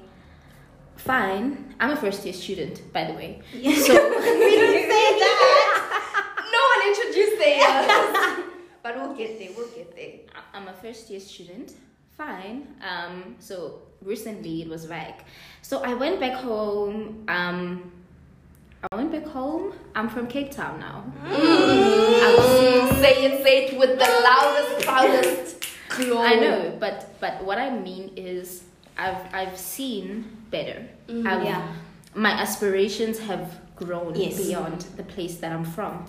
fine, 0.98 1.74
I'm 1.79 1.91
a 1.91 1.96
first 1.96 2.24
year 2.25 2.34
student, 2.36 2.94
by 2.94 3.06
the 3.06 3.13
way. 3.13 3.41
So, 3.51 3.60
we 3.63 4.50
didn't 4.62 4.88
say 4.94 5.08
that. 5.24 6.36
no 6.56 6.62
one 6.72 6.82
introduced 6.89 7.38
theirs. 7.39 8.46
but 8.84 8.96
we'll 8.98 9.15
get 9.15 9.39
there. 9.39 9.50
We'll 9.58 9.70
get 9.70 9.96
there. 9.96 10.13
I'm 10.53 10.68
a 10.68 10.74
first 10.74 11.10
year 11.10 11.20
student. 11.20 11.74
Fine. 12.24 12.68
Um, 12.84 13.36
so 13.40 13.80
recently 14.04 14.62
it 14.64 14.68
was 14.68 14.86
back. 14.88 15.24
So 15.62 15.82
I 15.84 15.94
went 15.94 16.20
back 16.20 16.34
home. 16.34 17.24
Um, 17.30 17.94
I 18.92 18.94
went 18.98 19.14
back 19.14 19.26
home. 19.26 19.72
I'm 19.96 20.10
from 20.10 20.28
Cape 20.28 20.52
Town 20.52 20.82
now. 20.82 21.06
I 21.24 22.36
was- 22.38 22.98
Say 23.00 23.24
it, 23.24 23.42
say 23.44 23.66
it 23.68 23.80
with 23.80 23.98
the 23.98 24.10
loudest, 24.28 24.86
proudest 24.86 25.66
glow. 25.88 26.22
I 26.22 26.34
know, 26.36 26.76
but 26.78 27.16
but 27.22 27.42
what 27.46 27.58
I 27.58 27.70
mean 27.70 28.12
is, 28.18 28.64
I've 28.98 29.24
I've 29.34 29.58
seen 29.58 30.26
better. 30.52 30.86
I've, 31.08 31.46
Yeah. 31.46 31.72
My 32.16 32.32
aspirations 32.32 33.20
have 33.20 33.62
grown 33.78 34.16
Yes. 34.16 34.36
beyond 34.46 34.82
the 34.98 35.04
place 35.04 35.38
that 35.38 35.54
I'm 35.54 35.64
from, 35.64 36.04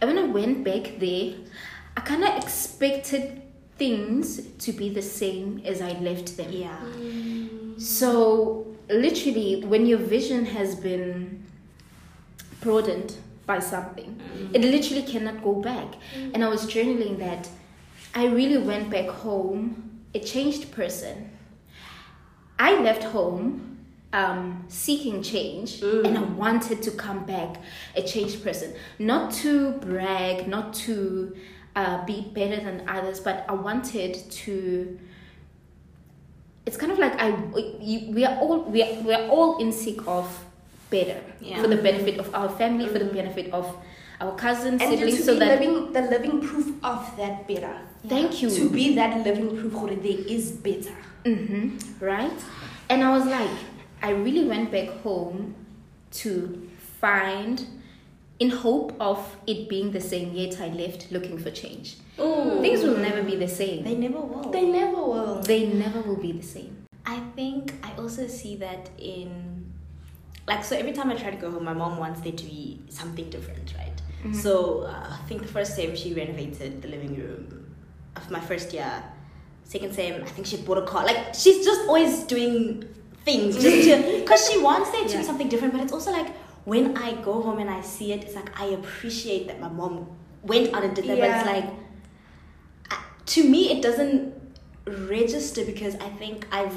and 0.00 0.08
when 0.08 0.18
I 0.24 0.28
went 0.30 0.62
back 0.62 1.00
there, 1.00 1.34
I 1.96 2.00
kind 2.02 2.22
of 2.22 2.36
expected 2.40 3.42
things 3.78 4.40
to 4.58 4.72
be 4.72 4.88
the 4.90 5.02
same 5.02 5.62
as 5.64 5.80
I 5.80 5.92
left 5.92 6.36
them. 6.36 6.52
Yeah. 6.52 6.78
So 7.78 8.66
literally, 8.90 9.64
when 9.64 9.86
your 9.86 9.98
vision 9.98 10.44
has 10.46 10.74
been 10.74 11.44
broadened 12.60 13.14
by 13.46 13.60
something, 13.60 14.20
mm. 14.36 14.54
it 14.54 14.62
literally 14.62 15.02
cannot 15.02 15.42
go 15.42 15.54
back. 15.54 15.86
Mm. 16.16 16.34
And 16.34 16.44
I 16.44 16.48
was 16.48 16.66
journaling 16.66 17.18
that 17.18 17.48
I 18.14 18.26
really 18.26 18.58
went 18.58 18.90
back 18.90 19.08
home 19.08 20.00
a 20.14 20.20
changed 20.20 20.72
person. 20.72 21.30
I 22.58 22.80
left 22.80 23.04
home 23.04 23.78
um, 24.12 24.64
seeking 24.68 25.22
change 25.22 25.80
mm. 25.80 26.04
and 26.04 26.18
I 26.18 26.22
wanted 26.22 26.82
to 26.82 26.90
come 26.90 27.24
back 27.24 27.60
a 27.94 28.02
changed 28.02 28.42
person. 28.42 28.74
Not 28.98 29.32
to 29.34 29.72
brag, 29.72 30.48
not 30.48 30.74
to 30.86 31.36
uh, 31.78 32.04
be 32.10 32.16
better 32.38 32.58
than 32.66 32.82
others, 32.88 33.20
but 33.20 33.44
I 33.48 33.54
wanted 33.54 34.12
to 34.44 34.54
it's 36.66 36.76
kind 36.76 36.92
of 36.92 36.98
like 36.98 37.14
I 37.18 37.30
we 38.14 38.24
are 38.28 38.36
all 38.42 38.62
we 38.64 38.82
are, 38.82 38.92
we 39.02 39.12
are 39.14 39.26
all 39.28 39.58
in 39.58 39.72
seek 39.72 40.00
of 40.06 40.26
better 40.90 41.20
Yeah. 41.40 41.62
for 41.62 41.68
the 41.68 41.76
benefit 41.88 42.18
of 42.18 42.34
our 42.34 42.48
family, 42.60 42.86
for 42.88 42.98
the 42.98 43.06
benefit 43.20 43.52
of 43.52 43.66
our 44.20 44.34
cousins, 44.36 44.82
And 44.82 44.90
siblings, 44.90 45.18
to 45.18 45.22
so 45.24 45.32
be 45.34 45.38
that 45.40 45.60
living 45.60 45.92
the 45.92 46.02
living 46.14 46.40
proof 46.40 46.68
of 46.82 47.00
that 47.16 47.46
better. 47.48 47.74
thank 48.08 48.42
you 48.42 48.48
To 48.50 48.68
be 48.70 48.94
that 48.96 49.24
living 49.24 49.48
proof 49.58 49.72
that 49.90 50.02
there 50.02 50.20
is 50.36 50.50
better. 50.68 50.96
Mm-hmm. 51.24 52.04
Right? 52.04 52.40
And 52.90 53.04
I 53.04 53.10
was 53.16 53.26
like, 53.26 53.50
I 54.02 54.10
really 54.10 54.44
went 54.48 54.70
back 54.72 54.88
home 55.04 55.54
to 56.22 56.32
find, 57.00 57.56
in 58.40 58.50
hope 58.50 58.94
of 59.00 59.36
it 59.46 59.68
being 59.68 59.90
the 59.92 60.00
same, 60.00 60.32
yet 60.34 60.60
I 60.60 60.68
left 60.68 61.10
looking 61.10 61.38
for 61.38 61.50
change. 61.50 61.96
Ooh. 62.20 62.60
Things 62.60 62.82
will 62.82 62.98
never 62.98 63.22
be 63.22 63.36
the 63.36 63.48
same. 63.48 63.84
They 63.84 63.94
never 63.96 64.20
will. 64.20 64.50
They 64.50 64.66
never 64.66 64.96
will. 64.96 65.40
They 65.42 65.66
never 65.66 66.00
will 66.00 66.16
be 66.16 66.32
the 66.32 66.42
same. 66.42 66.86
I 67.04 67.20
think 67.34 67.72
I 67.82 67.92
also 67.98 68.26
see 68.26 68.56
that 68.56 68.90
in 68.98 69.72
like 70.46 70.64
so 70.64 70.76
every 70.76 70.92
time 70.92 71.10
I 71.10 71.14
try 71.14 71.30
to 71.30 71.36
go 71.36 71.50
home, 71.50 71.64
my 71.64 71.74
mom 71.74 71.98
wants 71.98 72.20
there 72.20 72.32
to 72.32 72.44
be 72.44 72.80
something 72.88 73.28
different, 73.30 73.74
right? 73.76 73.92
So 74.34 74.82
uh, 74.82 75.12
I 75.12 75.16
think 75.28 75.42
the 75.42 75.48
first 75.48 75.78
time 75.78 75.94
she 75.94 76.12
renovated 76.12 76.82
the 76.82 76.88
living 76.88 77.14
room 77.16 77.72
of 78.16 78.30
my 78.30 78.40
first 78.40 78.72
year, 78.72 78.90
second 79.64 79.94
time 79.96 80.22
I 80.24 80.28
think 80.28 80.46
she 80.46 80.56
bought 80.58 80.78
a 80.78 80.82
car. 80.82 81.04
Like 81.04 81.34
she's 81.34 81.64
just 81.64 81.82
always 81.86 82.24
doing 82.24 82.84
things 83.24 83.54
just 83.62 83.88
to 83.88 84.18
because 84.20 84.50
she 84.50 84.60
wants 84.60 84.90
there 84.90 85.04
to 85.04 85.10
Yeah. 85.12 85.18
be 85.18 85.24
something 85.24 85.48
different. 85.48 85.72
But 85.72 85.82
it's 85.82 85.92
also 85.92 86.10
like 86.12 86.28
when 86.68 86.96
I 86.98 87.12
go 87.22 87.40
home 87.40 87.58
and 87.60 87.70
I 87.70 87.80
see 87.80 88.12
it, 88.12 88.22
it's 88.24 88.34
like 88.34 88.50
I 88.60 88.66
appreciate 88.66 89.46
that 89.48 89.58
my 89.60 89.68
mom 89.68 90.06
went 90.42 90.74
out 90.74 90.84
and 90.84 90.94
did 90.94 91.06
that. 91.06 91.18
But 91.18 91.30
it's 91.30 91.46
like 91.46 92.98
to 93.26 93.44
me 93.48 93.70
it 93.72 93.82
doesn't 93.82 94.34
register 94.86 95.64
because 95.64 95.94
I 95.96 96.08
think 96.20 96.46
I've 96.52 96.76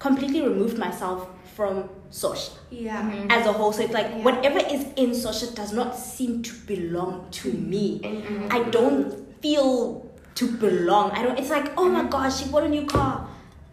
completely 0.00 0.42
removed 0.42 0.78
myself 0.78 1.28
from 1.54 1.88
social 2.10 2.54
Yeah. 2.70 3.02
Mhm. 3.02 3.30
as 3.30 3.46
a 3.46 3.52
whole. 3.52 3.72
So 3.72 3.82
it's 3.82 3.92
like 3.92 4.06
Yeah. 4.10 4.24
whatever 4.28 4.58
is 4.58 4.86
in 4.96 5.14
social 5.14 5.50
does 5.60 5.72
not 5.72 5.96
seem 5.96 6.42
to 6.42 6.52
belong 6.72 7.26
to 7.42 7.52
me. 7.52 8.00
Mhm. 8.02 8.52
I 8.52 8.62
don't 8.76 9.06
feel 9.42 10.06
to 10.36 10.44
belong. 10.64 11.10
I 11.12 11.22
don't. 11.22 11.38
It's 11.38 11.50
like 11.50 11.68
oh 11.76 11.88
my 11.88 12.04
gosh, 12.04 12.38
she 12.42 12.48
bought 12.50 12.64
a 12.64 12.68
new 12.68 12.86
car. 12.86 13.26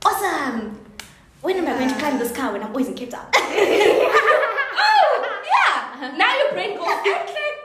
Awesome. 0.05 0.77
When 1.41 1.57
am 1.57 1.67
I 1.67 1.73
going 1.79 1.89
to 1.89 1.99
climb 2.03 2.17
this 2.17 2.31
car 2.31 2.51
when 2.53 2.61
I'm 2.63 2.69
always 2.69 2.87
in 2.87 2.95
Cape 2.95 3.11
Town? 3.11 3.27
Now 6.17 6.37
your 6.37 6.51
brain 6.53 6.77
goes 6.77 6.87
and 6.87 7.27
click. 7.27 7.57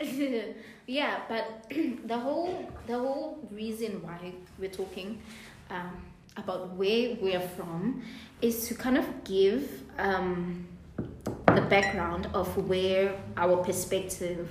and 0.00 0.22
like 0.22 0.56
yeah, 0.86 1.20
but 1.28 1.64
the 2.08 2.18
whole 2.18 2.70
the 2.86 2.98
whole 2.98 3.38
reason 3.50 4.02
why 4.02 4.32
we're 4.58 4.70
talking 4.70 5.20
um, 5.70 5.96
about 6.36 6.74
where 6.74 7.16
we're 7.20 7.40
from 7.56 8.02
is 8.40 8.66
to 8.68 8.74
kind 8.74 8.98
of 8.98 9.06
give 9.24 9.82
um, 9.98 10.66
the 11.54 11.62
background 11.62 12.28
of 12.34 12.48
where 12.68 13.14
our 13.36 13.56
perspective 13.64 14.48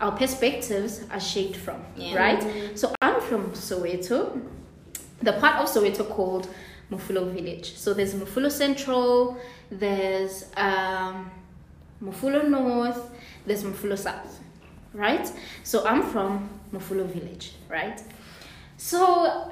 our 0.00 0.12
perspectives 0.12 1.02
are 1.10 1.20
shaped 1.20 1.56
from 1.56 1.80
Yeah. 1.96 2.16
right 2.16 2.76
so 2.78 2.92
i'm 3.00 3.20
from 3.20 3.52
soweto 3.52 4.42
the 5.22 5.32
part 5.34 5.56
of 5.62 5.68
soweto 5.68 6.06
called 6.08 6.48
Mofolo 6.90 7.32
village 7.32 7.76
so 7.76 7.94
there's 7.94 8.12
Mofolo 8.14 8.50
central 8.50 9.38
there's 9.70 10.46
um, 10.56 11.30
Mofolo 12.04 12.48
north 12.48 13.00
there's 13.46 13.62
Mofolo 13.64 13.96
south 13.98 14.40
right? 14.92 15.30
So 15.64 15.84
i'm 15.86 16.02
from 16.02 16.48
Mofolo 16.72 17.06
village 17.06 17.52
right? 17.68 18.00
So 18.76 19.50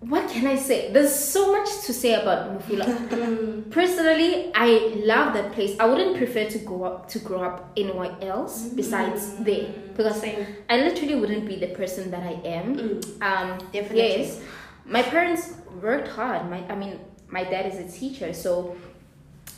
what 0.00 0.30
can 0.30 0.46
i 0.46 0.56
say? 0.56 0.90
There's 0.92 1.14
so 1.14 1.52
much 1.52 1.68
to 1.86 1.92
say 1.92 2.14
about 2.14 2.40
Mofolo 2.58 3.70
personally 3.70 4.50
i 4.54 4.68
love 5.04 5.34
that 5.34 5.52
place. 5.52 5.76
I 5.78 5.84
wouldn't 5.86 6.16
prefer 6.16 6.48
to 6.48 6.58
go 6.58 6.84
up 6.84 7.08
to 7.10 7.18
grow 7.18 7.42
up 7.44 7.72
anywhere 7.76 8.16
else 8.22 8.68
besides 8.68 9.36
there. 9.36 9.68
Because 9.96 10.20
Same. 10.20 10.46
i 10.70 10.76
literally 10.78 11.16
wouldn't 11.16 11.46
be 11.46 11.56
the 11.56 11.68
person 11.68 12.10
that 12.10 12.22
i 12.22 12.36
am. 12.58 12.76
Mm. 12.76 13.22
um 13.22 13.58
Definitely. 13.72 13.98
yes. 14.24 14.40
My 14.86 15.02
parents 15.02 15.52
worked 15.82 16.08
hard. 16.08 16.48
My 16.50 16.60
i 16.68 16.74
mean 16.74 16.98
my 17.28 17.44
dad 17.44 17.66
is 17.72 17.78
a 17.78 17.98
teacher 17.98 18.32
so 18.32 18.76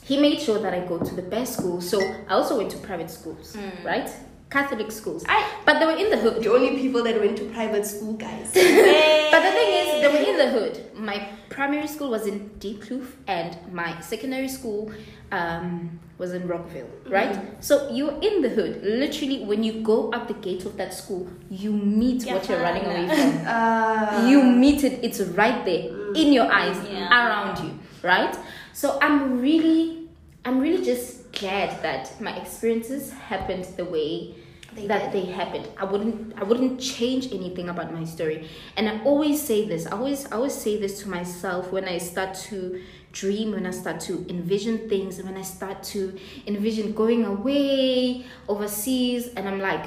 he 0.03 0.17
made 0.21 0.41
sure 0.41 0.59
that 0.59 0.75
i 0.75 0.81
go 0.87 0.99
to 0.99 1.15
the 1.15 1.23
best 1.23 1.55
school 1.59 1.81
so 1.81 2.01
i 2.29 2.33
also 2.35 2.57
went 2.59 2.71
to 2.71 2.79
private 2.79 3.11
schools 3.11 3.57
right 3.85 4.11
catholic 4.51 4.91
schools 4.93 5.25
I 5.29 5.49
but 5.65 5.79
they 5.79 5.87
were 5.87 5.97
in 5.97 6.11
the 6.11 6.19
hood 6.19 6.43
the 6.43 6.53
only 6.53 6.77
people 6.77 7.03
that 7.05 7.19
went 7.19 7.37
to 7.39 7.45
private 7.51 7.87
school, 7.87 8.15
guys. 8.15 8.51
but 8.53 9.41
the 9.47 9.53
thing 9.59 9.71
is, 9.81 9.87
they 10.03 10.09
were 10.13 10.31
in 10.31 10.37
the 10.37 10.51
hood. 10.51 10.75
My 10.95 11.29
primary 11.49 11.87
school 11.87 12.11
was 12.11 12.27
in 12.27 12.51
Diepkloof, 12.59 13.07
and 13.27 13.57
my 13.73 13.99
secondary 14.01 14.49
school 14.49 14.93
um, 15.31 15.99
was 16.19 16.33
in 16.35 16.47
Rockville, 16.47 16.91
right? 17.09 17.35
So 17.65 17.91
you're 17.91 18.19
in 18.21 18.43
the 18.43 18.51
hood. 18.51 18.83
Literally, 18.85 19.45
when 19.45 19.63
you 19.63 19.81
go 19.83 20.13
out 20.13 20.29
the 20.29 20.35
gate 20.35 20.67
of 20.67 20.77
that 20.77 20.93
school, 20.93 21.29
you 21.49 21.73
meet 21.73 22.25
what 22.27 22.47
you're 22.49 22.61
running 22.61 22.85
away 22.85 23.07
from. 23.09 23.47
Uh, 23.47 24.27
you 24.29 24.43
meet 24.43 24.85
it, 24.85 25.01
it's 25.03 25.21
right 25.21 25.65
there 25.65 25.85
in 26.15 26.33
your 26.33 26.51
eyes, 26.53 26.77
Yeah. 26.91 27.09
around 27.09 27.65
you, 27.65 27.79
right? 28.03 28.37
So 28.73 28.99
I'm 29.01 29.41
really, 29.41 30.09
I'm 30.45 30.61
really 30.61 30.85
just 30.85 31.33
glad 31.33 31.83
that 31.83 32.21
my 32.21 32.37
experiences 32.37 33.13
happened 33.13 33.65
the 33.77 33.85
way 33.85 34.35
They 34.75 34.87
that 34.87 35.13
they 35.13 35.27
happened. 35.27 35.69
I 35.77 35.85
wouldn't, 35.85 36.39
I 36.41 36.45
wouldn't 36.45 36.81
change 36.81 37.33
anything 37.33 37.69
about 37.69 37.93
my 37.93 38.05
story. 38.05 38.49
And 38.77 38.89
I 38.89 39.03
always 39.05 39.41
say 39.41 39.67
this. 39.67 39.87
I 39.87 39.91
always, 39.91 40.25
I 40.33 40.37
always 40.37 40.55
say 40.55 40.79
this 40.81 41.03
to 41.03 41.09
myself 41.09 41.71
when 41.73 41.87
I 41.87 41.99
start 41.99 42.35
to 42.49 42.81
dream, 43.13 43.53
when 43.53 43.67
I 43.67 43.71
start 43.71 44.01
to 44.09 44.25
envision 44.31 44.89
things, 44.89 45.19
and 45.19 45.29
when 45.29 45.37
I 45.37 45.43
start 45.43 45.83
to 45.93 46.19
envision 46.47 46.95
going 46.95 47.27
away 47.27 48.25
overseas, 48.49 49.29
and 49.37 49.47
I'm 49.47 49.61
like, 49.61 49.85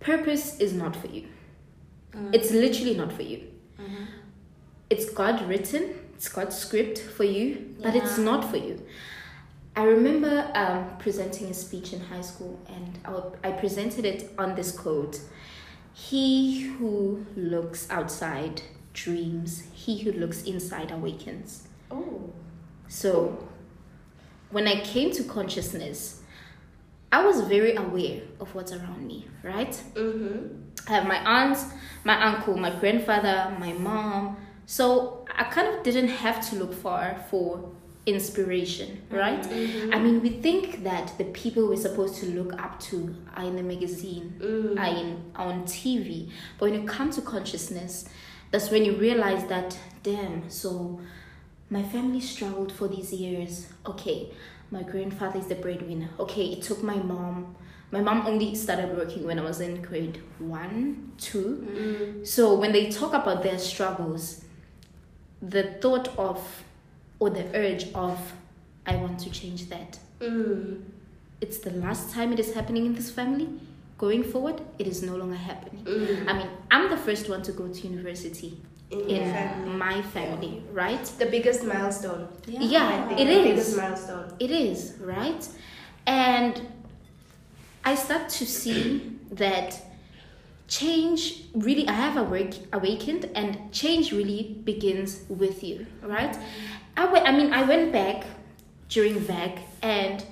purpose 0.00 0.58
is 0.58 0.72
not 0.72 0.96
for 0.96 1.06
you. 1.06 1.28
Mm. 2.12 2.34
It's 2.34 2.50
literally 2.50 2.96
not 2.96 3.12
for 3.12 3.22
you. 3.22 3.46
Mm-hmm. 3.80 4.04
It's 4.90 5.08
God 5.10 5.48
written, 5.48 5.94
it's 6.18 6.28
God's 6.28 6.58
script 6.58 6.98
for 6.98 7.22
you, 7.22 7.76
but 7.80 7.94
it's 7.94 8.18
not 8.18 8.50
for 8.50 8.56
you. 8.56 8.84
I 9.76 9.84
remember 9.84 10.50
um, 10.52 10.98
presenting 10.98 11.46
a 11.46 11.54
speech 11.54 11.92
in 11.92 12.00
high 12.00 12.22
school, 12.22 12.58
and 12.66 12.98
I, 13.04 13.50
I 13.50 13.52
presented 13.52 14.04
it 14.04 14.32
on 14.36 14.56
this 14.56 14.72
quote 14.72 15.20
He 15.94 16.62
who 16.62 17.24
looks 17.36 17.88
outside 17.88 18.62
dreams, 18.94 19.62
he 19.72 19.98
who 19.98 20.10
looks 20.10 20.42
inside 20.42 20.90
awakens. 20.90 21.68
Oh. 21.88 22.32
So, 22.88 23.48
when 24.50 24.66
I 24.66 24.80
came 24.80 25.12
to 25.12 25.22
consciousness, 25.22 26.20
I 27.12 27.24
was 27.24 27.42
very 27.42 27.76
aware 27.76 28.22
of 28.40 28.52
what's 28.56 28.72
around 28.72 29.06
me, 29.06 29.28
right? 29.44 29.80
Mm-hmm. 29.94 30.48
I 30.88 30.92
have 30.94 31.06
my 31.06 31.18
aunts, 31.18 31.66
my 32.02 32.20
uncle, 32.20 32.56
my 32.56 32.70
grandfather, 32.70 33.56
my 33.60 33.72
mom. 33.74 34.36
So 34.70 35.24
I 35.34 35.44
kind 35.44 35.66
of 35.66 35.82
didn't 35.82 36.08
have 36.08 36.46
to 36.50 36.56
look 36.56 36.74
far 36.74 37.16
for 37.30 37.70
inspiration, 38.04 39.00
right? 39.10 39.42
I 39.94 39.98
mean, 39.98 40.20
we 40.20 40.28
think 40.28 40.84
that 40.84 41.16
the 41.16 41.24
people 41.24 41.66
we're 41.68 41.76
supposed 41.78 42.16
to 42.16 42.26
look 42.26 42.52
up 42.62 42.78
to 42.80 43.14
are 43.34 43.44
in 43.44 43.56
the 43.56 43.62
magazine, 43.62 44.34
Mm. 44.38 44.78
are 44.78 44.94
in 45.02 45.22
on 45.34 45.64
TV. 45.64 46.30
But 46.58 46.70
when 46.70 46.82
you 46.82 46.86
come 46.86 47.10
to 47.12 47.22
consciousness, 47.22 48.04
that's 48.50 48.70
when 48.70 48.84
you 48.84 48.92
realize 48.96 49.46
that, 49.46 49.78
damn, 50.02 50.50
so 50.50 51.00
my 51.70 51.82
family 51.82 52.20
struggled 52.20 52.70
for 52.70 52.88
these 52.88 53.10
years. 53.10 53.68
Okay, 53.86 54.28
my 54.70 54.82
grandfather 54.82 55.38
is 55.38 55.46
the 55.46 55.54
breadwinner. 55.54 56.10
Okay, 56.20 56.44
it 56.52 56.60
took 56.62 56.82
my 56.82 56.96
mom. 56.96 57.56
My 57.90 58.02
mom 58.02 58.26
only 58.26 58.54
started 58.54 58.94
working 58.94 59.24
when 59.24 59.38
I 59.38 59.42
was 59.44 59.60
in 59.62 59.80
grade 59.80 60.20
one, 60.38 61.12
two. 61.16 61.66
Mm. 61.74 62.26
So 62.26 62.52
when 62.54 62.72
they 62.72 62.90
talk 62.90 63.14
about 63.14 63.42
their 63.42 63.58
struggles, 63.58 64.44
the 65.42 65.62
thought 65.80 66.08
of 66.18 66.64
or 67.18 67.30
the 67.30 67.44
urge 67.56 67.92
of, 67.94 68.32
I 68.86 68.96
want 68.96 69.18
to 69.20 69.30
change 69.30 69.68
that. 69.68 69.98
Mm. 70.20 70.82
It's 71.40 71.58
the 71.58 71.70
last 71.70 72.12
time 72.12 72.32
it 72.32 72.40
is 72.40 72.54
happening 72.54 72.86
in 72.86 72.94
this 72.94 73.10
family. 73.10 73.48
Going 73.98 74.22
forward, 74.22 74.60
it 74.78 74.86
is 74.86 75.02
no 75.02 75.16
longer 75.16 75.36
happening. 75.36 75.84
Mm. 75.84 76.28
I 76.28 76.32
mean, 76.38 76.48
I'm 76.70 76.88
the 76.90 76.96
first 76.96 77.28
one 77.28 77.42
to 77.42 77.52
go 77.52 77.66
to 77.68 77.80
university 77.88 78.60
In 78.90 79.00
in 79.00 79.32
family. 79.32 79.70
my 79.70 80.02
family, 80.02 80.62
right? 80.72 81.04
The 81.18 81.26
biggest 81.26 81.64
milestone. 81.64 82.28
Yeah, 82.46 83.08
think 83.08 83.20
it 83.20 83.24
the 83.26 83.32
is. 83.32 83.44
biggest 83.48 83.76
milestone. 83.76 84.32
It 84.38 84.50
is, 84.50 84.94
right? 85.00 85.48
And 86.06 86.62
I 87.84 87.94
start 87.96 88.28
to 88.30 88.46
see 88.46 89.18
that 89.32 89.80
change 90.68 91.42
really, 91.54 91.88
I 91.88 91.92
have 91.92 92.16
awake, 92.16 92.54
awakened, 92.72 93.24
and 93.34 93.72
change 93.72 94.12
really 94.12 94.60
begins 94.64 95.22
with 95.28 95.64
you, 95.64 95.86
right? 96.02 96.36
I 96.96 97.06
went, 97.10 97.26
I 97.26 97.32
mean, 97.32 97.52
I 97.52 97.62
went 97.64 97.90
back 97.92 98.24
during 98.88 99.14
VAC 99.20 99.58
and 99.82 100.24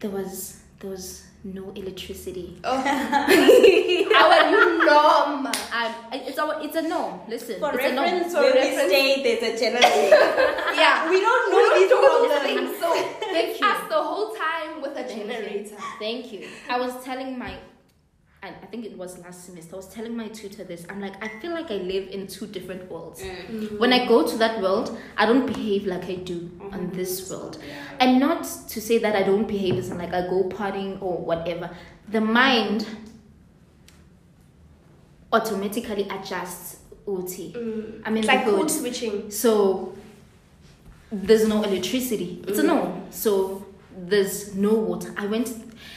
there 0.00 0.10
was, 0.10 0.60
there 0.80 0.90
was 0.90 1.24
no 1.44 1.70
electricity. 1.74 2.58
Oh. 2.64 2.76
How 2.80 4.30
are 4.30 4.50
you 4.50 4.78
norm? 4.84 5.46
I, 5.72 5.94
it's, 6.12 6.38
a, 6.38 6.60
it's 6.62 6.76
a 6.76 6.82
no. 6.82 7.22
Listen, 7.28 7.60
For 7.60 7.74
it's 7.78 7.84
a 7.84 7.92
no. 7.94 8.02
reference, 8.02 8.32
For 8.32 8.40
where 8.40 8.54
we 8.54 8.88
stay, 8.90 9.22
there's 9.22 9.54
a 9.54 9.60
generator. 9.64 10.16
Yeah. 10.74 11.08
we 11.08 11.20
don't 11.20 11.50
know 11.52 11.78
these 11.78 11.88
do 11.88 11.98
problems. 12.00 12.42
things, 12.42 12.80
so 12.80 12.92
Thank 13.20 13.60
you. 13.60 13.66
us 13.66 13.88
the 13.88 13.94
whole 14.02 14.34
time 14.34 14.82
with 14.82 14.92
a 14.92 15.04
Thank 15.04 15.10
you. 15.18 15.24
generator. 15.32 15.76
Thank 16.00 16.32
you. 16.32 16.48
I 16.68 16.80
was 16.80 17.02
telling 17.04 17.38
my, 17.38 17.54
I, 18.44 18.48
I 18.48 18.66
think 18.66 18.84
it 18.84 18.98
was 18.98 19.18
last 19.20 19.46
semester, 19.46 19.74
I 19.74 19.76
was 19.76 19.88
telling 19.88 20.14
my 20.14 20.28
tutor 20.28 20.64
this. 20.64 20.84
I'm 20.90 21.00
like, 21.00 21.22
I 21.24 21.28
feel 21.40 21.52
like 21.52 21.70
I 21.70 21.76
live 21.76 22.08
in 22.10 22.26
two 22.26 22.46
different 22.46 22.90
worlds. 22.90 23.22
Mm. 23.22 23.78
When 23.78 23.90
I 23.92 24.06
go 24.06 24.26
to 24.26 24.36
that 24.36 24.60
world, 24.60 24.98
I 25.16 25.24
don't 25.24 25.46
behave 25.46 25.86
like 25.86 26.04
I 26.04 26.16
do 26.16 26.50
on 26.60 26.70
mm-hmm. 26.70 26.96
this 26.96 27.30
world. 27.30 27.56
And 28.00 28.20
not 28.20 28.44
to 28.44 28.80
say 28.82 28.98
that 28.98 29.16
I 29.16 29.22
don't 29.22 29.48
behave 29.48 29.78
as 29.78 29.90
in 29.90 29.96
like 29.96 30.12
I 30.12 30.22
go 30.22 30.44
partying 30.44 31.00
or 31.00 31.16
whatever. 31.16 31.70
The 32.08 32.20
mind 32.20 32.86
automatically 35.32 36.06
adjusts 36.10 36.80
OT. 37.06 37.54
Mm. 37.56 38.02
I 38.04 38.10
mean, 38.10 38.18
It's 38.18 38.26
like 38.28 38.44
code 38.44 38.70
switching. 38.70 39.30
So 39.30 39.96
there's 41.10 41.48
no 41.48 41.62
electricity. 41.62 42.44
It's 42.46 42.58
a 42.58 42.62
mm. 42.62 42.66
no. 42.66 43.06
So 43.08 43.64
there's 43.96 44.54
no 44.54 44.74
water. 44.74 45.14
I 45.16 45.24
went 45.26 45.48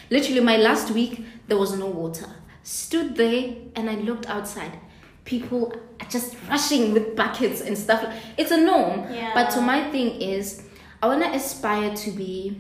literally 0.10 0.40
my 0.40 0.56
last 0.56 0.92
week 0.92 1.26
there 1.48 1.58
was 1.58 1.78
no 1.78 1.88
water. 1.88 2.28
Stood 2.68 3.16
there 3.16 3.56
and 3.78 3.90
I 3.90 3.96
looked 3.96 4.26
outside. 4.28 4.74
People 5.24 5.74
are 6.02 6.08
just 6.10 6.36
rushing 6.50 6.92
with 6.92 7.16
buckets 7.16 7.62
and 7.62 7.78
stuff. 7.78 8.14
It's 8.38 8.52
a 8.52 8.58
no. 8.58 9.08
Yeah. 9.10 9.32
But 9.34 9.54
so 9.54 9.62
my 9.62 9.90
thing 9.90 10.20
is 10.22 10.64
I 11.02 11.08
wanna 11.08 11.28
aspire 11.34 11.96
to 11.96 12.12
be 12.12 12.60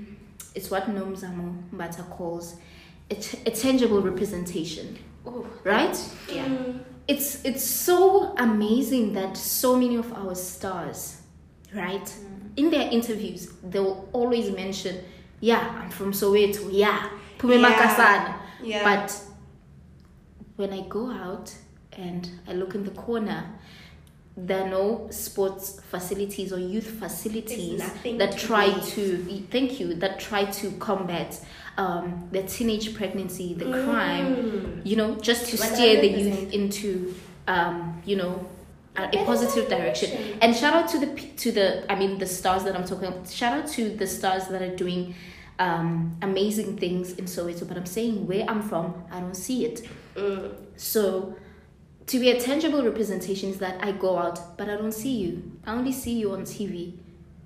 it's 0.56 0.72
what 0.72 0.86
Nomzamo 0.86 1.62
Mbatha 1.74 2.10
calls 2.10 2.56
a, 3.12 3.15
t- 3.15 3.38
a 3.46 3.52
tangible 3.52 4.02
representation. 4.02 4.98
Right? 5.65 5.98
Yeah. 6.34 6.46
Mm. 6.46 6.80
it's 7.10 7.43
it's 7.43 7.63
so 7.65 8.34
amazing 8.38 9.12
that 9.13 9.36
so 9.36 9.76
many 9.76 9.98
of 9.98 10.12
our 10.13 10.36
stars 10.36 11.22
right 11.76 12.13
in 12.56 12.70
their 12.70 12.88
interviews 12.89 13.52
they'll 13.72 14.08
always 14.13 14.50
mention 14.52 14.96
yeah 15.41 15.63
i'm 15.82 15.89
from 15.89 16.12
soweto 16.13 16.63
yeah 16.72 17.10
Pume 17.39 17.60
Yeah. 17.60 17.70
Makasana." 17.70 18.36
Yeah. 18.63 18.84
but 18.89 19.08
when 20.58 20.72
i 20.74 20.82
go 20.88 21.10
out 21.10 21.56
and 21.93 22.30
i 22.48 22.54
look 22.54 22.76
in 22.76 22.84
the 22.84 22.91
corner 22.91 23.46
there 24.39 24.62
are 24.65 24.70
no 24.70 25.08
sports 25.10 25.80
facilities 25.89 26.54
or 26.54 26.60
youth 26.60 26.86
facilities 27.00 27.80
that 28.20 28.34
to 28.34 28.38
try 28.38 28.72
do. 28.72 28.82
to 28.82 29.43
thank 29.50 29.80
you 29.80 29.96
that 29.96 30.20
try 30.20 30.46
to 30.46 30.70
combat 30.74 31.39
um, 31.78 32.28
the 32.32 32.43
teenage 32.43 32.93
pregnancy 32.96 33.56
the 33.56 33.65
Mm. 33.65 33.84
crime 33.86 34.82
you 34.84 34.96
know, 34.96 35.15
just 35.15 35.50
to 35.50 35.58
steer 35.58 36.00
the 36.02 36.08
youth 36.08 36.54
into, 36.54 37.13
um, 37.48 38.00
you 38.06 38.15
know, 38.15 38.48
a, 38.96 39.04
a 39.17 39.26
positive 39.26 39.67
direction. 39.70 40.12
direction. 40.12 40.39
And 40.41 40.56
shout 40.56 40.74
out 40.74 40.88
to 40.89 41.00
the 41.00 41.08
to 41.43 41.52
the, 41.52 41.91
I 41.91 41.96
mean, 41.96 42.17
the 42.20 42.26
stars 42.28 42.63
that 42.65 42.76
I'm 42.76 42.86
talking. 42.86 43.08
about. 43.08 43.28
Shout 43.30 43.54
out 43.60 43.67
to 43.78 43.89
the 44.02 44.08
stars 44.08 44.48
that 44.48 44.62
are 44.62 44.76
doing 44.76 45.13
um, 45.60 46.15
amazing 46.22 46.78
things 46.78 47.13
in 47.13 47.26
Soweto. 47.26 47.67
But 47.67 47.76
I'm 47.78 47.86
saying 47.86 48.26
where 48.28 48.46
I'm 48.48 48.62
from, 48.62 49.04
I 49.12 49.20
don't 49.20 49.36
see 49.48 49.65
it. 49.65 49.88
Mm. 50.17 50.56
So. 50.75 51.36
To 52.08 52.19
be 52.19 52.32
a 52.32 52.39
tangible 52.39 52.86
representation 52.86 53.49
is 53.49 53.58
that 53.58 53.84
I 53.84 53.91
go 53.91 54.17
out, 54.17 54.58
but 54.58 54.69
I 54.69 54.77
don't 54.77 54.93
see 54.93 55.17
you. 55.17 55.51
I 55.65 55.73
only 55.73 55.91
see 55.91 56.13
you 56.13 56.32
on 56.32 56.43
TV. 56.43 56.93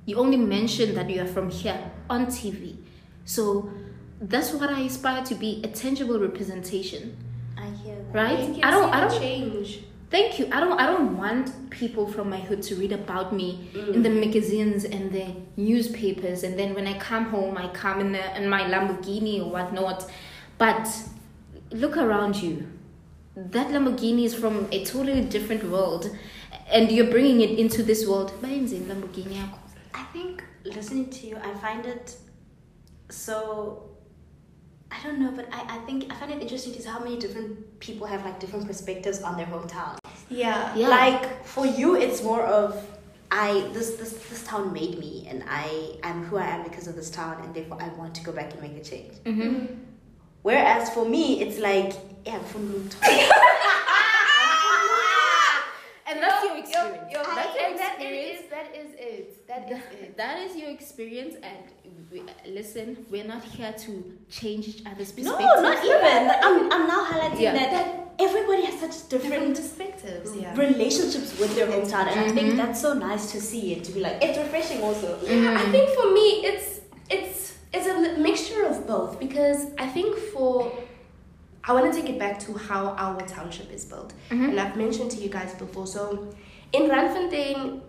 You 0.05 0.17
only 0.17 0.37
mention 0.37 0.93
that 0.93 1.09
you 1.09 1.19
are 1.19 1.25
from 1.25 1.49
here 1.49 1.89
on 2.11 2.27
TV. 2.27 2.77
So 3.25 3.71
that's 4.21 4.53
what 4.53 4.69
I 4.69 4.81
aspire 4.81 5.23
to 5.25 5.35
be 5.35 5.61
a 5.63 5.67
tangible 5.67 6.19
representation 6.19 7.17
I 7.57 7.65
hear 7.83 7.95
that. 7.95 8.13
right 8.13 8.59
i 8.63 8.71
don't 8.71 8.93
i 8.93 9.01
don't 9.01 9.19
change. 9.19 9.83
thank 10.09 10.37
you 10.37 10.47
i 10.51 10.59
don't 10.59 10.79
i 10.79 10.85
don't 10.85 11.17
want 11.17 11.69
people 11.71 12.07
from 12.07 12.29
my 12.29 12.39
hood 12.39 12.61
to 12.63 12.75
read 12.75 12.91
about 12.91 13.33
me 13.33 13.69
in 13.93 14.03
the 14.03 14.09
magazines 14.09 14.85
and 14.85 15.11
the 15.11 15.35
newspapers 15.57 16.43
and 16.43 16.57
then 16.57 16.75
when 16.75 16.87
i 16.87 16.97
come 16.99 17.25
home 17.25 17.57
i 17.57 17.67
come 17.69 17.99
in, 17.99 18.11
the, 18.11 18.37
in 18.37 18.47
my 18.47 18.61
lamborghini 18.61 19.39
or 19.39 19.49
whatnot 19.49 20.09
but 20.57 20.87
look 21.71 21.97
around 21.97 22.35
you 22.41 22.67
that 23.35 23.67
lamborghini 23.67 24.25
is 24.25 24.33
from 24.35 24.67
a 24.71 24.83
totally 24.83 25.21
different 25.21 25.63
world 25.63 26.09
and 26.69 26.91
you're 26.91 27.09
bringing 27.09 27.41
it 27.41 27.57
into 27.57 27.81
this 27.83 28.05
world 28.07 28.31
Bayenzeni 28.41 28.85
lamborghini? 28.87 29.41
I 29.93 30.03
think 30.13 30.43
listening 30.63 31.09
to 31.09 31.27
you, 31.27 31.37
I 31.37 31.53
find 31.55 31.85
it 31.85 32.15
so. 33.09 33.87
I 34.93 35.01
don't 35.03 35.19
know, 35.19 35.31
but 35.31 35.47
I, 35.53 35.77
I 35.77 35.79
think 35.85 36.11
I 36.11 36.15
find 36.15 36.31
it 36.31 36.41
interesting 36.41 36.73
to 36.73 36.81
see 36.81 36.89
how 36.89 36.99
many 36.99 37.17
different 37.17 37.79
people 37.79 38.05
have 38.07 38.25
like 38.25 38.41
different 38.41 38.67
perspectives 38.67 39.21
on 39.21 39.37
their 39.37 39.45
hometown. 39.45 39.97
Yeah. 40.29 40.75
Yeah. 40.75 40.89
Like 40.89 41.45
for 41.45 41.65
you, 41.65 41.95
it's 41.95 42.21
more 42.21 42.41
of 42.43 42.75
I 43.31 43.69
this 43.71 43.91
this 43.91 44.11
this 44.29 44.43
town 44.45 44.73
made 44.73 44.99
me, 44.99 45.27
and 45.29 45.43
I 45.47 45.95
am 46.03 46.25
who 46.25 46.35
I 46.35 46.45
am 46.47 46.63
because 46.63 46.87
of 46.87 46.95
this 46.97 47.09
town, 47.09 47.41
and 47.41 47.53
therefore 47.55 47.81
I 47.81 47.87
want 47.89 48.13
to 48.15 48.23
go 48.23 48.33
back 48.33 48.51
and 48.51 48.61
make 48.61 48.75
a 48.75 48.83
change. 48.83 49.13
Mhm. 49.23 49.77
Whereas 50.43 50.89
for 50.89 51.05
me, 51.07 51.41
it's 51.41 51.59
like 51.59 51.93
yeah, 52.25 52.39
from 52.39 52.89
and 56.07 56.21
that's 56.21 56.43
your 56.43 56.57
experience 56.57 57.11
Yo, 57.11 57.19
yo, 57.21 57.35
that's 57.35 57.55
your 57.55 57.65
and 57.67 57.79
that 57.79 57.93
experience 57.95 58.41
is 58.41 58.49
that 58.49 58.75
is 58.75 58.93
it. 58.97 59.47
That 59.47 59.71
is 59.71 59.81
it. 60.01 60.17
That 60.17 60.39
is 60.39 60.55
your 60.55 60.69
experience, 60.69 61.35
and 61.43 61.57
we, 62.11 62.23
listen, 62.51 63.05
we're 63.09 63.23
not 63.23 63.43
here 63.43 63.73
to 63.73 64.17
change 64.29 64.67
each 64.67 64.81
other's 64.85 65.11
perspective. 65.11 65.39
no, 65.39 65.61
not 65.61 65.83
even. 65.83 66.29
I'm 66.43 66.71
I'm 66.71 66.87
now 66.87 67.05
highlighting 67.05 67.39
Yeah. 67.39 67.53
that, 67.53 67.71
that 67.71 67.87
everybody 68.19 68.63
has 68.65 68.79
such 68.79 69.09
Different 69.09 69.33
different 69.33 69.55
perspectives. 69.57 70.35
Yeah. 70.35 70.55
relationships 70.55 71.37
with 71.39 71.55
their 71.55 71.67
hometown, 71.67 72.07
and 72.11 72.19
I 72.19 72.23
Mhm. 72.29 72.33
think 72.33 72.55
that's 72.57 72.81
so 72.81 72.93
nice 72.93 73.31
to 73.33 73.39
see 73.41 73.73
and 73.73 73.83
to 73.85 73.91
be 73.91 73.99
like 74.01 74.17
it's 74.23 74.37
refreshing 74.37 74.81
also. 74.83 75.17
Yeah, 75.23 75.57
I 75.59 75.65
think 75.71 75.89
for 75.97 76.11
me 76.11 76.27
it's 76.49 76.79
it's 77.09 77.39
it's 77.73 77.87
a 77.87 77.93
li- 77.93 78.17
mixture 78.17 78.17
of 78.17 78.30
both 78.91 79.19
because 79.25 79.59
I 79.85 79.87
think 79.95 80.17
for 80.33 80.71
I 81.67 81.73
want 81.75 81.85
to 81.93 82.01
take 82.01 82.09
it 82.13 82.17
back 82.25 82.35
to 82.45 82.49
how 82.69 82.83
our 83.05 83.21
township 83.35 83.69
is 83.77 83.83
built, 83.91 84.11
Mhm. 84.31 84.49
and 84.49 84.59
I've 84.63 84.75
mentioned 84.85 85.09
to 85.15 85.19
you 85.23 85.29
guys 85.37 85.51
before. 85.63 85.85
So 85.95 86.03
in 86.77 86.83
Randfontein, 86.95 87.81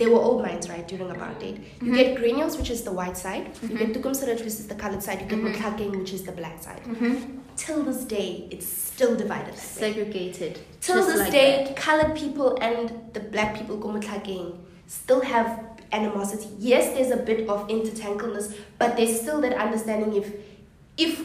They 0.00 0.06
were 0.12 0.22
old 0.28 0.40
mines, 0.46 0.66
right, 0.72 0.86
during 0.90 1.08
apartheid. 1.14 1.56
You 1.82 1.90
Mhm. 1.92 1.96
get 2.00 2.08
Grenios, 2.18 2.54
which 2.60 2.70
is 2.74 2.80
the 2.88 2.92
white 3.00 3.18
side. 3.24 3.44
You 3.62 3.68
Mhm. 3.68 3.78
get 3.80 3.88
Toekomsrus, 3.94 4.38
which 4.44 4.54
is 4.62 4.68
the 4.72 4.78
colored 4.82 5.02
side. 5.06 5.18
You 5.22 5.26
get. 5.32 5.38
Mohlakeng, 5.46 5.90
which 6.00 6.12
is 6.18 6.22
the 6.28 6.32
black 6.40 6.56
side. 6.66 6.80
Mm-hmm. 6.92 7.10
Till 7.62 7.80
this 7.88 8.00
day, 8.16 8.30
it's 8.54 8.68
still 8.90 9.14
divided. 9.24 9.54
Segregated. 9.82 10.54
Till 10.86 11.02
this 11.10 11.20
like 11.24 11.30
day, 11.40 11.74
colored 11.88 12.14
people 12.22 12.48
and 12.68 12.86
the 13.16 13.22
black 13.34 13.50
people, 13.58 13.76
Gomutlakeng, 13.84 14.46
still 15.00 15.22
have 15.34 15.50
animosity. 15.92 16.48
Yes, 16.58 16.92
there's 16.94 17.10
a 17.10 17.22
bit 17.22 17.48
of 17.48 17.68
intertangleness, 17.68 18.56
but 18.78 18.96
there's 18.96 19.20
still 19.20 19.40
that 19.42 19.54
understanding 19.54 20.14
if 20.16 20.32
if 20.96 21.20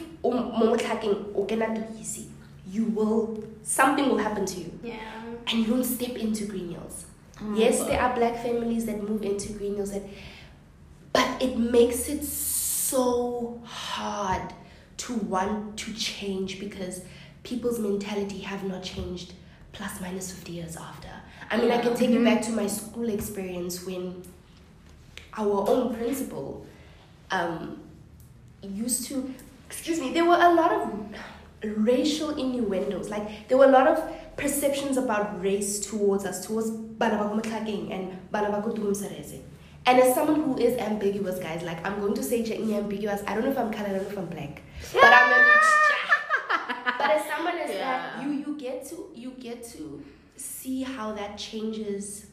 easy, 1.98 2.28
you 2.70 2.84
will 2.84 3.42
something 3.62 4.08
will 4.08 4.18
happen 4.18 4.44
to 4.46 4.60
you. 4.60 4.78
Yeah. 4.82 4.98
And 5.48 5.60
you 5.60 5.66
don't 5.66 5.84
step 5.84 6.16
into 6.16 6.46
Green 6.46 6.70
Hills. 6.70 7.06
Oh, 7.40 7.54
yes, 7.54 7.82
there 7.84 8.00
are 8.00 8.14
black 8.14 8.36
families 8.42 8.86
that 8.86 9.02
move 9.02 9.22
into 9.22 9.52
Green 9.54 9.76
Hills 9.76 9.92
that 9.92 10.02
but 11.12 11.42
it 11.42 11.58
makes 11.58 12.08
it 12.08 12.24
so 12.24 13.60
hard 13.64 14.52
to 14.98 15.14
want 15.14 15.76
to 15.78 15.92
change 15.94 16.60
because 16.60 17.02
people's 17.42 17.78
mentality 17.78 18.38
have 18.38 18.64
not 18.64 18.82
changed 18.82 19.34
plus 19.72 20.00
minus 20.00 20.30
50 20.32 20.52
years 20.52 20.76
after. 20.76 21.08
I 21.50 21.56
mean, 21.56 21.70
I 21.70 21.78
can 21.78 21.94
take 21.94 22.10
you 22.10 22.20
Mhm. 22.20 22.24
back 22.24 22.42
to 22.42 22.52
my 22.52 22.66
school 22.66 23.08
experience 23.08 23.84
when 23.84 24.22
our 25.36 25.68
own 25.68 25.94
principal 25.94 26.66
um, 27.30 27.80
used 28.62 29.06
to, 29.08 29.32
excuse 29.66 30.00
me, 30.00 30.12
there 30.12 30.24
were 30.24 30.38
a 30.40 30.52
lot 30.54 30.72
of 30.72 31.76
racial 31.78 32.30
innuendos. 32.30 33.08
Like, 33.08 33.48
there 33.48 33.56
were 33.58 33.64
a 33.66 33.70
lot 33.70 33.86
of 33.86 34.02
perceptions 34.36 34.96
about 34.96 35.40
race 35.42 35.80
towards 35.80 36.24
us, 36.24 36.46
towards 36.46 36.70
Banabako 36.70 37.92
and 37.92 38.18
Banabako 38.32 38.76
Tumsareze. 38.76 39.40
And 39.84 39.98
as 40.00 40.14
someone 40.14 40.42
who 40.42 40.58
is 40.58 40.78
ambiguous, 40.78 41.38
guys, 41.40 41.62
like 41.62 41.84
I'm 41.84 41.98
going 42.00 42.14
to 42.14 42.22
say 42.22 42.44
ambiguous. 42.76 43.22
I 43.26 43.34
don't 43.34 43.44
know 43.44 43.50
if 43.50 43.58
I'm 43.58 43.72
colored, 43.72 43.90
I 43.90 43.94
don't 43.94 44.04
know 44.04 44.10
if 44.10 44.18
I'm 44.18 44.26
black, 44.26 44.62
but 44.92 45.04
I'm 45.04 45.32
a 45.32 45.44
mixture. 45.54 46.94
but 46.98 47.10
as 47.10 47.26
someone 47.26 47.58
as 47.58 47.70
Yeah. 47.70 47.78
that, 48.16 48.22
you 48.22 48.30
you 48.30 48.56
get 48.58 48.86
to 48.90 49.10
you 49.14 49.30
get 49.40 49.64
to 49.72 50.04
see 50.36 50.82
how 50.82 51.12
that 51.12 51.36
changes 51.36 52.26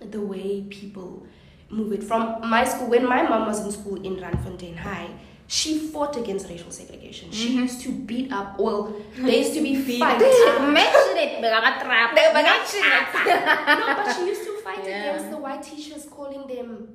the 0.00 0.20
way 0.20 0.62
people 0.70 1.26
move 1.70 1.92
it. 1.92 2.02
From 2.04 2.40
my 2.48 2.64
school, 2.64 2.88
when 2.88 3.06
my 3.06 3.22
mom 3.22 3.46
was 3.46 3.64
in 3.64 3.70
school 3.72 3.96
in 4.02 4.16
Randfontein 4.16 4.76
High, 4.76 5.08
she 5.46 5.78
fought 5.78 6.16
against 6.16 6.48
racial 6.48 6.70
segregation. 6.70 7.30
She 7.32 7.48
Mhm. 7.50 7.62
used 7.62 7.80
to 7.82 7.90
beat 7.90 8.32
up. 8.32 8.58
Well, 8.58 8.94
there 9.16 9.36
used 9.44 9.54
to 9.54 9.62
be 9.62 9.74
fights. 9.98 10.22
Mention 10.22 11.16
it, 11.26 11.42
Bagatrap. 11.42 12.14
Mention 12.14 12.82
it. 12.84 13.44
no, 13.80 13.86
but 13.96 14.14
she 14.14 14.26
used 14.26 14.44
to 14.44 14.52
fight 14.62 14.84
Yeah. 14.86 15.00
against 15.00 15.30
the 15.30 15.36
white 15.36 15.62
teachers, 15.62 16.04
calling 16.06 16.46
them 16.46 16.88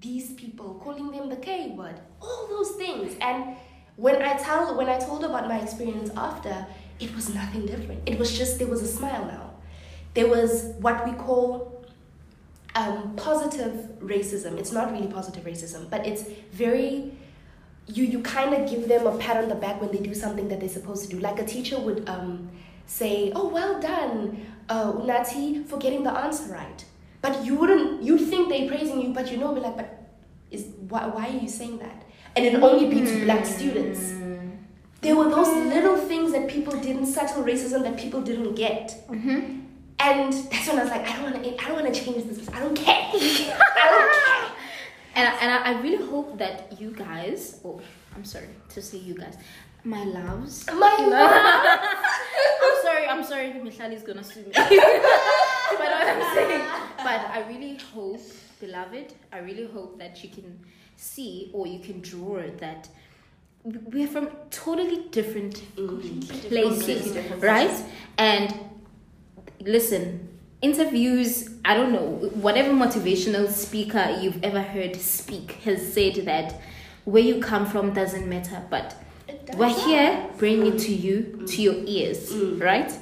these 0.00 0.32
people, 0.32 0.80
calling 0.82 1.10
them 1.10 1.28
the 1.28 1.36
K 1.36 1.74
word, 1.76 2.00
all 2.20 2.46
those 2.48 2.72
things. 2.72 3.14
And 3.20 3.56
when 3.96 4.22
I 4.22 4.34
tell, 4.36 4.76
when 4.76 4.88
I 4.88 4.98
told 4.98 5.22
about 5.24 5.46
my 5.48 5.58
experience 5.58 6.10
after, 6.16 6.66
it 6.98 7.14
was 7.14 7.34
nothing 7.34 7.66
different. 7.66 8.00
It 8.08 8.18
was 8.18 8.36
just 8.36 8.58
there 8.58 8.68
was 8.68 8.82
a 8.82 8.88
smile 8.88 9.24
now. 9.26 9.50
There 10.14 10.28
was 10.28 10.72
what 10.80 11.04
we 11.06 11.12
call 11.12 11.71
um, 12.74 13.14
positive 13.16 13.88
racism. 14.00 14.58
It's 14.58 14.72
not 14.72 14.92
really 14.92 15.08
positive 15.08 15.44
racism, 15.44 15.90
but 15.90 16.06
it's 16.06 16.24
very 16.52 17.12
you 17.86 18.04
you 18.04 18.20
kind 18.22 18.54
of 18.54 18.68
give 18.68 18.88
them 18.88 19.06
a 19.06 19.16
pat 19.18 19.42
on 19.42 19.48
the 19.48 19.54
back 19.54 19.80
when 19.80 19.90
they 19.90 19.98
do 19.98 20.14
something 20.14 20.48
that 20.48 20.60
they're 20.60 20.68
supposed 20.68 21.08
to 21.08 21.16
do. 21.16 21.20
Like 21.20 21.40
a 21.40 21.44
teacher 21.44 21.78
would 21.78 22.08
um, 22.08 22.50
say, 22.86 23.32
"Oh, 23.34 23.48
well 23.48 23.80
done, 23.80 24.46
uh, 24.68 24.92
Unati, 24.92 25.66
for 25.66 25.78
getting 25.78 26.02
the 26.04 26.10
answer 26.10 26.52
right." 26.52 26.84
But 27.20 27.44
you 27.44 27.54
wouldn't. 27.56 28.02
You'd 28.02 28.28
think 28.28 28.48
they're 28.48 28.68
praising 28.68 29.00
you, 29.00 29.12
but 29.12 29.30
you 29.30 29.36
know, 29.36 29.54
be 29.54 29.60
like, 29.60 29.76
"But 29.76 30.10
is 30.50 30.66
why 30.88 31.06
why 31.06 31.28
are 31.28 31.38
you 31.38 31.48
saying 31.48 31.78
that?" 31.78 32.04
And 32.36 32.46
it 32.46 32.54
only 32.62 32.88
be 32.88 33.04
to 33.04 33.24
black 33.24 33.44
students. 33.44 34.00
Mm. 34.00 34.56
There 35.02 35.16
were 35.16 35.28
those 35.28 35.48
little 35.48 35.96
things 35.96 36.32
that 36.32 36.48
people 36.48 36.78
didn't 36.78 37.06
subtle 37.06 37.42
racism 37.42 37.82
that 37.82 37.96
people 37.96 38.22
didn't 38.22 38.54
get. 38.54 39.04
Mm-hmm. 39.08 39.61
And 40.02 40.32
that's 40.32 40.66
when 40.66 40.78
I 40.78 40.82
was 40.82 40.90
like, 40.90 41.08
I 41.08 41.12
don't 41.16 41.32
want 41.32 41.44
to. 41.44 41.62
I 41.62 41.68
don't 41.68 41.82
want 41.82 41.94
to 41.94 42.04
change 42.04 42.24
this. 42.24 42.48
I 42.50 42.58
don't 42.60 42.74
care. 42.74 43.08
I 43.14 43.88
don't 43.90 44.12
care. 44.12 44.56
And, 45.14 45.28
I- 45.28 45.36
and 45.42 45.50
I, 45.50 45.72
I 45.72 45.82
really 45.82 46.04
hope 46.04 46.38
that 46.38 46.80
you 46.80 46.90
guys, 46.90 47.60
oh, 47.64 47.80
I'm 48.14 48.24
sorry 48.24 48.48
to 48.70 48.82
say 48.82 48.98
you 48.98 49.14
guys, 49.14 49.36
my 49.84 50.04
loves. 50.04 50.66
My 50.66 50.74
love. 50.76 51.80
I'm 52.62 52.82
sorry, 52.82 53.06
I'm 53.06 53.24
sorry, 53.24 53.52
Michelle 53.62 53.92
is 53.92 54.02
gonna 54.02 54.24
sue 54.24 54.40
me. 54.40 54.52
but 54.54 54.68
what 54.68 55.92
I'm 55.92 56.34
saying, 56.34 56.64
but 56.98 57.20
I 57.30 57.44
really 57.48 57.78
hope, 57.94 58.20
beloved, 58.60 59.14
I 59.32 59.38
really 59.38 59.66
hope 59.66 59.98
that 59.98 60.22
you 60.22 60.30
can 60.30 60.58
see 60.96 61.50
or 61.52 61.66
you 61.66 61.80
can 61.80 62.00
draw 62.00 62.42
that 62.58 62.88
we're 63.64 64.08
from 64.08 64.28
totally 64.50 65.04
different 65.10 65.54
mm-hmm. 65.76 66.20
places, 66.48 66.84
Completely 66.84 67.12
different 67.12 67.42
right? 67.42 67.84
And 68.18 68.54
listen, 69.64 70.28
interviews, 70.60 71.48
I 71.64 71.74
don't 71.74 71.92
know, 71.92 72.06
whatever 72.34 72.70
motivational 72.72 73.48
speaker 73.50 74.16
you've 74.20 74.42
ever 74.44 74.60
heard 74.62 74.96
speak 74.96 75.52
has 75.64 75.92
said 75.92 76.14
that 76.26 76.60
where 77.04 77.22
you 77.22 77.40
come 77.40 77.66
from 77.66 77.92
doesn't 77.92 78.28
matter, 78.28 78.62
but 78.70 78.94
does. 79.46 79.56
we're 79.56 79.68
here 79.86 80.26
bringing 80.38 80.74
it 80.74 80.78
to 80.80 80.94
you, 80.94 81.44
to 81.48 81.62
your 81.62 81.74
ears, 81.86 82.30
Mm. 82.32 82.62
right? 82.62 82.92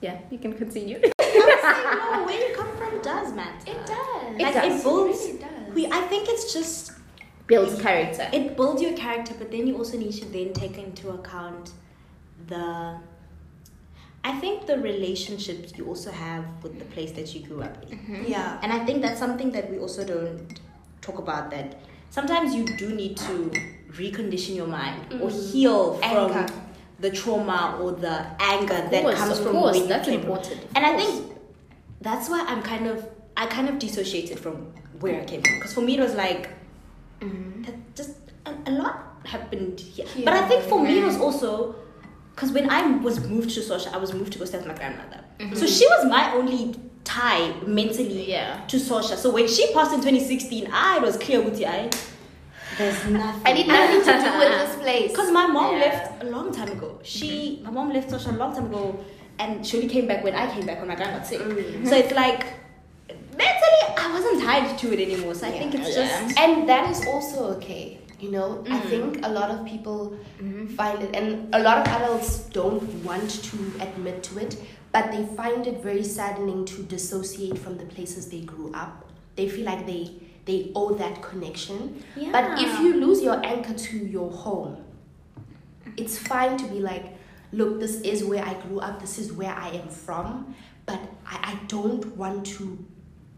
Yeah, 0.00 0.18
you 0.30 0.38
can 0.38 0.52
continue. 0.52 0.98
no, 1.00 1.10
where 2.26 2.48
you 2.48 2.54
come 2.54 2.76
from 2.76 3.00
does 3.02 3.32
matter. 3.32 3.70
It 3.70 3.86
does. 3.86 4.34
It 4.36 4.42
Like, 4.42 4.54
does. 4.54 4.80
it 4.80 4.84
builds. 4.84 5.18
really 5.26 5.38
does. 5.38 5.74
We, 5.74 5.86
I 5.86 6.00
think 6.02 6.28
it's 6.28 6.52
just 6.52 6.92
Builds 7.46 7.80
character. 7.80 8.28
it 8.32 8.56
builds 8.56 8.82
your 8.82 8.92
character, 8.94 9.34
but 9.38 9.50
then 9.50 9.66
you 9.66 9.76
also 9.78 9.96
need 9.96 10.12
to 10.12 10.26
then 10.26 10.52
take 10.52 10.76
into 10.78 11.08
account 11.10 11.70
the. 12.46 12.98
I 14.24 14.32
think 14.40 14.66
the 14.66 14.78
relationships 14.78 15.72
you 15.76 15.86
also 15.86 16.10
have 16.10 16.44
with 16.62 16.78
the 16.78 16.84
place 16.86 17.12
that 17.12 17.34
you 17.34 17.46
grew 17.46 17.62
up 17.62 17.82
in. 17.90 18.24
yeah. 18.26 18.58
And 18.62 18.72
I 18.72 18.84
think 18.84 19.00
that's 19.02 19.18
something 19.18 19.50
that 19.52 19.70
we 19.70 19.78
also 19.78 20.04
don't 20.04 20.60
talk 21.00 21.18
about 21.18 21.50
that 21.52 21.80
sometimes 22.10 22.54
you 22.54 22.64
do 22.76 22.94
need 22.94 23.16
to 23.16 23.50
recondition 23.92 24.56
your 24.56 24.66
mind 24.66 25.00
or 25.22 25.30
Mhm. 25.30 25.52
heal 25.52 25.94
from 25.94 26.32
Anchor. 26.32 26.46
the 27.00 27.10
trauma 27.10 27.78
or 27.80 27.92
the 27.92 28.26
anger 28.40 28.74
Of 28.74 28.90
that 28.90 29.14
comes 29.14 29.38
of 29.38 29.44
from 29.44 29.52
course, 29.52 29.74
where 29.74 29.82
you 29.82 29.88
that's 29.88 30.08
came 30.08 30.20
from. 30.20 30.30
important. 30.30 30.64
of 30.64 30.70
And 30.76 30.84
I 30.86 30.96
think 30.96 31.32
that's 32.00 32.28
why 32.28 32.44
I'm 32.48 32.62
kind 32.62 32.86
of 32.86 33.06
I 33.36 33.46
kind 33.46 33.68
of 33.68 33.78
dissociated 33.78 34.38
from 34.40 34.56
where 35.00 35.20
I 35.20 35.24
came 35.24 35.42
from 35.42 35.54
because 35.58 35.72
for 35.72 35.80
me 35.80 35.96
it 35.96 36.00
was 36.00 36.14
like 36.14 36.50
Mhm. 37.20 37.64
that 37.66 37.76
just 37.94 38.12
a, 38.46 38.52
a 38.66 38.72
lot 38.72 38.96
happened 39.24 39.78
here. 39.78 40.06
Here. 40.06 40.24
But 40.24 40.34
I 40.34 40.48
think 40.48 40.62
for 40.64 40.82
me 40.82 40.98
it 40.98 41.04
was 41.04 41.18
also 41.18 41.76
because 42.38 42.52
when 42.52 42.70
I 42.70 42.82
was 42.98 43.26
moved 43.28 43.50
to 43.54 43.60
Sosha, 43.60 43.92
I 43.92 43.96
was 43.96 44.14
moved 44.14 44.32
to 44.34 44.38
go 44.38 44.44
stay 44.44 44.58
with 44.58 44.68
my 44.68 44.74
grandmother. 44.74 45.24
So 45.56 45.66
she 45.66 45.84
was 45.88 46.06
my 46.06 46.32
only 46.34 46.76
tie 47.02 47.52
mentally 47.66 48.30
Yeah. 48.30 48.60
to 48.68 48.76
Sosha. 48.76 49.16
So 49.16 49.30
when 49.30 49.48
she 49.48 49.72
passed 49.74 49.92
in 49.92 49.98
2016, 50.00 50.68
I 50.72 51.00
was 51.00 51.16
clear 51.16 51.40
with 51.42 51.58
you. 51.58 51.66
I 51.66 51.90
there's 52.76 53.04
nothing. 53.06 53.42
I 53.44 53.52
need 53.54 53.66
nothing 53.66 54.02
to 54.04 54.12
do 54.24 54.38
with 54.38 54.52
this 54.60 54.76
place. 54.76 55.10
Because 55.14 55.32
my 55.32 55.46
mom 55.48 55.72
Yeah. 55.74 55.86
left 55.86 56.22
a 56.22 56.26
long 56.26 56.52
time 56.52 56.70
ago. 56.70 57.00
She, 57.02 57.60
my 57.64 57.70
mom 57.72 57.92
left 57.92 58.08
Sosha 58.12 58.32
a 58.32 58.36
long 58.36 58.54
time 58.54 58.66
ago, 58.66 59.04
and 59.40 59.66
she 59.66 59.78
only 59.78 59.88
came 59.88 60.06
back 60.06 60.22
when 60.22 60.36
I 60.36 60.46
came 60.54 60.64
back 60.64 60.78
when 60.78 60.86
my 60.86 60.94
grandma 60.94 61.20
sick. 61.24 61.40
Mm. 61.40 61.88
So 61.88 61.96
it's 61.96 62.12
like 62.14 62.46
mentally, 63.42 63.82
I 64.04 64.12
wasn't 64.12 64.42
tied 64.44 64.78
to 64.78 64.92
it 64.94 65.00
anymore. 65.06 65.34
So 65.34 65.48
I 65.48 65.50
think 65.58 65.74
it's 65.74 65.88
Yeah. 65.96 66.06
just 66.06 66.38
and 66.38 66.68
that 66.68 66.88
is 66.92 67.04
also 67.04 67.38
okay. 67.56 67.98
You 68.20 68.30
know, 68.32 68.64
I 68.68 68.80
Mhm. 68.80 68.88
think 68.90 69.26
a 69.26 69.28
lot 69.28 69.50
of 69.50 69.64
people 69.64 70.16
Mhm. 70.40 70.74
find 70.76 71.02
it, 71.02 71.14
and 71.14 71.54
a 71.54 71.58
lot 71.60 71.78
of 71.78 71.86
adults 71.94 72.40
don't 72.50 72.82
want 73.04 73.30
to 73.50 73.58
admit 73.80 74.22
to 74.24 74.38
it, 74.38 74.56
but 74.92 75.12
they 75.12 75.24
find 75.36 75.66
it 75.66 75.82
very 75.82 76.02
saddening 76.02 76.64
to 76.64 76.82
dissociate 76.82 77.56
from 77.58 77.78
the 77.78 77.84
places 77.84 78.28
they 78.28 78.40
grew 78.40 78.72
up. 78.74 79.04
They 79.36 79.48
feel 79.48 79.64
like 79.66 79.86
they 79.86 80.10
they 80.46 80.72
owe 80.74 80.94
that 80.94 81.20
connection. 81.20 82.02
yeah. 82.16 82.32
But 82.32 82.58
if 82.58 82.80
you 82.80 82.94
lose 83.06 83.22
your 83.22 83.38
anchor 83.44 83.74
to 83.74 83.98
your 83.98 84.30
home, 84.30 84.78
it's 85.98 86.16
fine 86.18 86.56
to 86.56 86.66
be 86.68 86.80
like, 86.80 87.04
look, 87.52 87.78
this 87.80 88.00
is 88.00 88.24
where 88.24 88.42
I 88.42 88.54
grew 88.54 88.78
up, 88.80 88.98
this 88.98 89.18
is 89.18 89.30
where 89.32 89.54
I 89.54 89.68
am 89.68 89.88
from, 89.88 90.54
but 90.86 90.98
I, 91.26 91.52
I 91.52 91.58
don't 91.66 92.16
want 92.16 92.46
to 92.56 92.78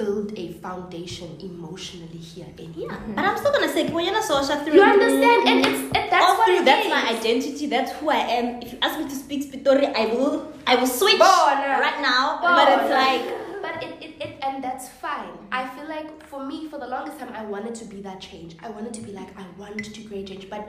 build 0.00 0.32
a 0.38 0.46
foundation 0.64 1.30
emotionally 1.40 2.22
here 2.32 2.46
anymore. 2.58 2.88
Yeah, 2.90 3.14
but 3.16 3.24
I'm 3.24 3.36
still 3.36 3.52
gonna 3.52 3.72
say 3.76 3.86
Kimoyana 3.88 4.20
Sosha 4.28 4.56
through. 4.64 4.74
You 4.74 4.82
understand? 4.82 5.48
And 5.50 5.58
it's 5.66 5.82
and 5.96 6.04
that's 6.12 6.24
All 6.24 6.36
what 6.38 6.46
through, 6.46 6.64
that's 6.64 6.86
is. 6.86 6.90
my 6.96 7.02
identity. 7.16 7.66
That's 7.74 7.92
who 7.98 8.10
I 8.10 8.22
am. 8.38 8.46
If 8.62 8.72
you 8.72 8.78
ask 8.82 8.98
me 8.98 9.04
to 9.12 9.16
speak 9.24 9.40
Spitori, 9.50 9.86
I 10.02 10.06
will. 10.14 10.52
I 10.66 10.74
will 10.76 10.86
switch 10.86 11.18
Bona. 11.18 11.78
right 11.86 12.00
now. 12.00 12.38
Bona. 12.40 12.56
But 12.58 12.68
it's 12.78 12.90
like 13.02 13.24
But 13.66 13.74
it, 13.86 13.92
it, 14.06 14.12
it 14.26 14.32
and 14.46 14.64
that's 14.64 14.88
fine. 14.88 15.32
I 15.52 15.62
feel 15.74 15.86
like 15.96 16.08
for 16.26 16.40
me, 16.50 16.66
for 16.70 16.78
the 16.78 16.86
longest 16.94 17.18
time, 17.18 17.32
I 17.34 17.44
wanted 17.44 17.74
to 17.80 17.84
be 17.84 18.00
that 18.08 18.20
change. 18.20 18.56
I 18.62 18.68
wanted 18.70 18.94
to 18.94 19.02
be 19.02 19.12
like, 19.12 19.30
I 19.38 19.44
want 19.58 19.84
to 19.96 20.00
create 20.08 20.26
change. 20.28 20.48
But 20.48 20.64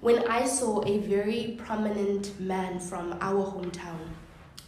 when 0.00 0.18
I 0.28 0.46
saw 0.46 0.84
a 0.86 0.98
very 0.98 1.56
prominent 1.66 2.38
man 2.38 2.78
from 2.78 3.16
our 3.20 3.44
hometown, 3.52 3.98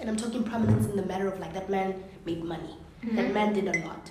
and 0.01 0.09
I'm 0.11 0.17
talking 0.17 0.43
prominence 0.43 0.87
in 0.87 0.97
the 0.97 1.07
matter 1.13 1.29
of 1.29 1.39
like 1.39 1.55
that 1.55 1.69
man 1.71 2.03
made 2.25 2.43
money, 2.43 2.77
that 3.03 3.33
man 3.33 3.53
did 3.53 3.69
a 3.75 3.79
lot. 3.87 4.11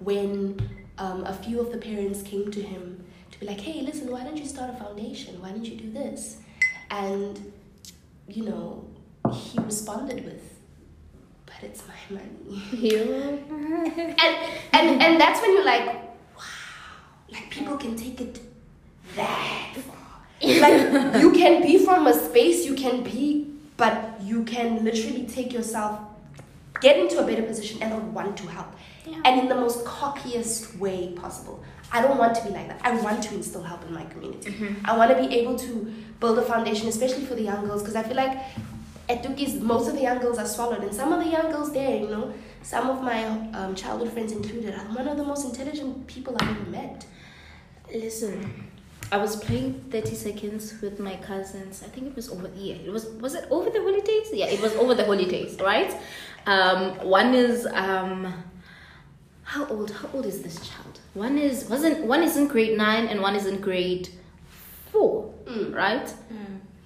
when 0.00 0.58
um, 0.98 1.24
a 1.24 1.32
few 1.32 1.60
of 1.60 1.72
the 1.72 1.78
parents 1.78 2.22
came 2.22 2.50
to 2.50 2.62
him 2.62 3.04
to 3.30 3.40
be 3.40 3.46
like, 3.46 3.60
hey, 3.60 3.82
listen, 3.82 4.10
why 4.10 4.22
don't 4.24 4.36
you 4.36 4.46
start 4.46 4.70
a 4.70 4.76
foundation? 4.76 5.40
Why 5.40 5.50
don't 5.50 5.64
you 5.64 5.76
do 5.76 5.90
this? 5.90 6.38
And, 6.90 7.52
you 8.28 8.44
know, 8.44 8.84
he 9.32 9.58
responded 9.60 10.24
with, 10.24 10.58
but 11.46 11.56
it's 11.62 11.82
my 11.86 12.18
money. 12.18 12.62
Yeah. 12.72 13.04
and, 13.52 14.36
and, 14.72 15.02
and 15.02 15.20
that's 15.20 15.40
when 15.40 15.52
you're 15.52 15.64
like, 15.64 15.86
wow, 15.86 16.44
like 17.30 17.50
people 17.50 17.76
can 17.76 17.96
take 17.96 18.20
it 18.20 18.40
that 19.16 19.76
far. 19.76 19.96
like 20.42 21.14
you 21.22 21.32
can 21.32 21.62
be 21.62 21.84
from 21.84 22.06
a 22.06 22.14
space, 22.14 22.66
you 22.66 22.74
can 22.74 23.02
be, 23.02 23.46
but 23.76 24.20
you 24.22 24.44
can 24.44 24.84
literally 24.84 25.26
take 25.26 25.52
yourself, 25.52 26.00
get 26.80 26.98
into 26.98 27.18
a 27.18 27.26
better 27.26 27.42
position 27.42 27.82
and 27.82 27.90
not 27.90 28.02
want 28.04 28.36
to 28.38 28.46
help. 28.46 28.74
Yeah. 29.06 29.20
And 29.24 29.40
in 29.40 29.48
the 29.48 29.54
most 29.54 29.84
cockiest 29.84 30.78
way 30.78 31.12
possible. 31.12 31.62
I 31.92 32.02
don't 32.02 32.18
want 32.18 32.36
to 32.36 32.44
be 32.44 32.50
like 32.50 32.68
that. 32.68 32.80
I 32.84 33.00
want 33.00 33.22
to 33.24 33.34
instill 33.34 33.62
help 33.64 33.84
in 33.84 33.92
my 33.92 34.04
community. 34.04 34.54
I 34.84 34.96
want 34.96 35.10
to 35.10 35.16
be 35.16 35.34
able 35.36 35.58
to 35.58 35.92
build 36.20 36.38
a 36.38 36.42
foundation, 36.42 36.88
especially 36.88 37.24
for 37.24 37.34
the 37.34 37.42
young 37.42 37.66
girls, 37.66 37.82
because 37.82 37.96
I 37.96 38.04
feel 38.04 38.16
like 38.16 38.38
at 39.08 39.24
Dukis, 39.24 39.60
most 39.60 39.88
of 39.88 39.94
the 39.94 40.02
young 40.02 40.18
girls 40.18 40.38
are 40.38 40.46
swallowed, 40.46 40.84
and 40.84 40.94
some 40.94 41.12
of 41.12 41.24
the 41.24 41.30
young 41.30 41.50
girls 41.50 41.72
there, 41.72 41.96
you 41.96 42.06
know, 42.06 42.32
some 42.62 42.88
of 42.88 43.02
my 43.02 43.24
um, 43.24 43.74
childhood 43.74 44.12
friends 44.12 44.30
included, 44.30 44.72
are 44.74 44.84
one 44.94 45.08
of 45.08 45.16
the 45.16 45.24
most 45.24 45.44
intelligent 45.44 46.06
people 46.06 46.36
I've 46.38 46.48
ever 46.48 46.70
met. 46.70 47.06
Listen, 47.92 48.70
I 49.10 49.16
was 49.16 49.34
playing 49.34 49.86
30 49.90 50.14
seconds 50.14 50.80
with 50.80 51.00
my 51.00 51.16
cousins. 51.16 51.82
I 51.82 51.88
think 51.88 52.06
it 52.06 52.14
was 52.14 52.30
over 52.30 52.48
yeah, 52.54 52.76
it 52.76 52.92
was 52.92 53.06
was 53.06 53.34
it 53.34 53.48
over 53.50 53.68
the 53.68 53.80
holidays? 53.80 54.28
Yeah, 54.32 54.46
it 54.46 54.60
was 54.60 54.72
over 54.76 54.94
the 54.94 55.04
holidays, 55.04 55.58
right? 55.60 55.92
Um 56.54 56.80
one 57.18 57.34
is 57.34 57.66
um 57.72 58.32
how 59.44 59.66
old 59.66 59.90
how 59.90 60.08
old 60.14 60.26
is 60.26 60.42
this 60.42 60.56
child? 60.68 60.94
One 61.14 61.38
is 61.38 61.64
wasn't 61.68 62.04
one 62.06 62.22
is 62.22 62.36
in 62.36 62.46
grade 62.48 62.76
9 62.76 63.06
and 63.08 63.20
one 63.20 63.34
is 63.36 63.46
in 63.46 63.60
grade 63.60 64.08
4, 64.92 65.34
Mm. 65.46 65.74
right? 65.74 66.08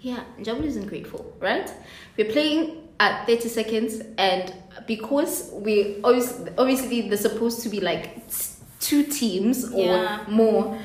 Yeah, 0.00 0.20
Jabu 0.40 0.64
is 0.64 0.76
in 0.76 0.86
grade 0.86 1.06
4, 1.06 1.24
right? 1.40 1.70
We're 2.18 2.30
playing 2.30 2.88
at 3.00 3.26
30 3.26 3.48
seconds 3.48 4.02
and 4.18 4.52
because 4.86 5.50
we 5.54 6.00
obviously, 6.04 6.50
obviously 6.58 7.08
they're 7.08 7.16
supposed 7.30 7.62
to 7.62 7.68
be 7.70 7.80
like 7.80 8.04
s- 8.26 8.60
two 8.80 9.02
teams 9.04 9.64
or 9.72 9.86
Yeah. 9.96 10.20
more 10.28 10.78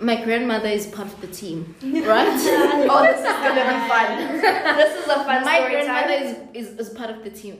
my 0.00 0.16
grandmother 0.24 0.68
is 0.68 0.86
part 0.86 1.06
of 1.12 1.20
the 1.20 1.26
team 1.28 1.74
right 1.82 2.26
oh, 2.92 3.02
this 3.08 3.20
is 3.20 3.36
gonna 3.44 3.64
be 3.72 3.78
fun. 3.92 4.08
this 4.80 4.92
is 5.00 5.06
a 5.06 5.18
fun 5.28 5.44
my 5.44 5.58
story 5.58 5.72
grandmother 5.72 6.18
time. 6.18 6.48
is, 6.54 6.68
is, 6.70 6.88
is 6.88 6.88
part 6.94 7.10
of 7.10 7.22
the 7.24 7.30
team 7.30 7.56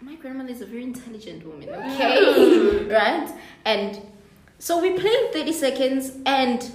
my 0.00 0.14
grandmother 0.16 0.50
is 0.50 0.60
a 0.60 0.66
very 0.66 0.82
intelligent 0.82 1.44
woman 1.46 1.68
okay? 1.68 2.86
Right? 2.90 3.28
And 3.64 4.00
so 4.58 4.80
we 4.80 4.98
played 4.98 5.32
30 5.32 5.52
seconds 5.52 6.12
and 6.24 6.70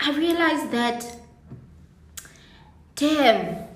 i 0.00 0.10
realized 0.16 0.70
that 0.72 1.16
damn 2.96 3.68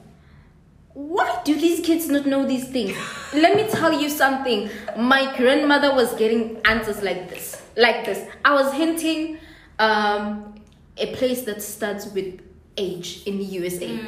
why 0.95 1.41
do 1.45 1.55
these 1.55 1.85
kids 1.85 2.09
not 2.09 2.25
know 2.25 2.47
these 2.47 2.69
things? 2.69 2.97
Let 3.33 3.57
me 3.57 3.67
tell 3.69 4.01
you 4.01 4.09
something. 4.09 4.71
My 4.97 5.37
grandmother 5.37 5.93
was 5.93 6.15
getting 6.15 6.61
answers 6.65 7.03
like 7.03 7.29
this 7.29 7.61
like 7.77 8.05
this. 8.05 8.25
I 8.45 8.55
was 8.55 8.73
hinting 8.73 9.39
um 9.81 10.55
a 10.97 11.13
place 11.17 11.43
that 11.43 11.61
starts 11.63 12.07
with 12.07 12.41
H 12.77 13.27
in 13.27 13.39
the 13.39 13.45
usa 13.45 13.99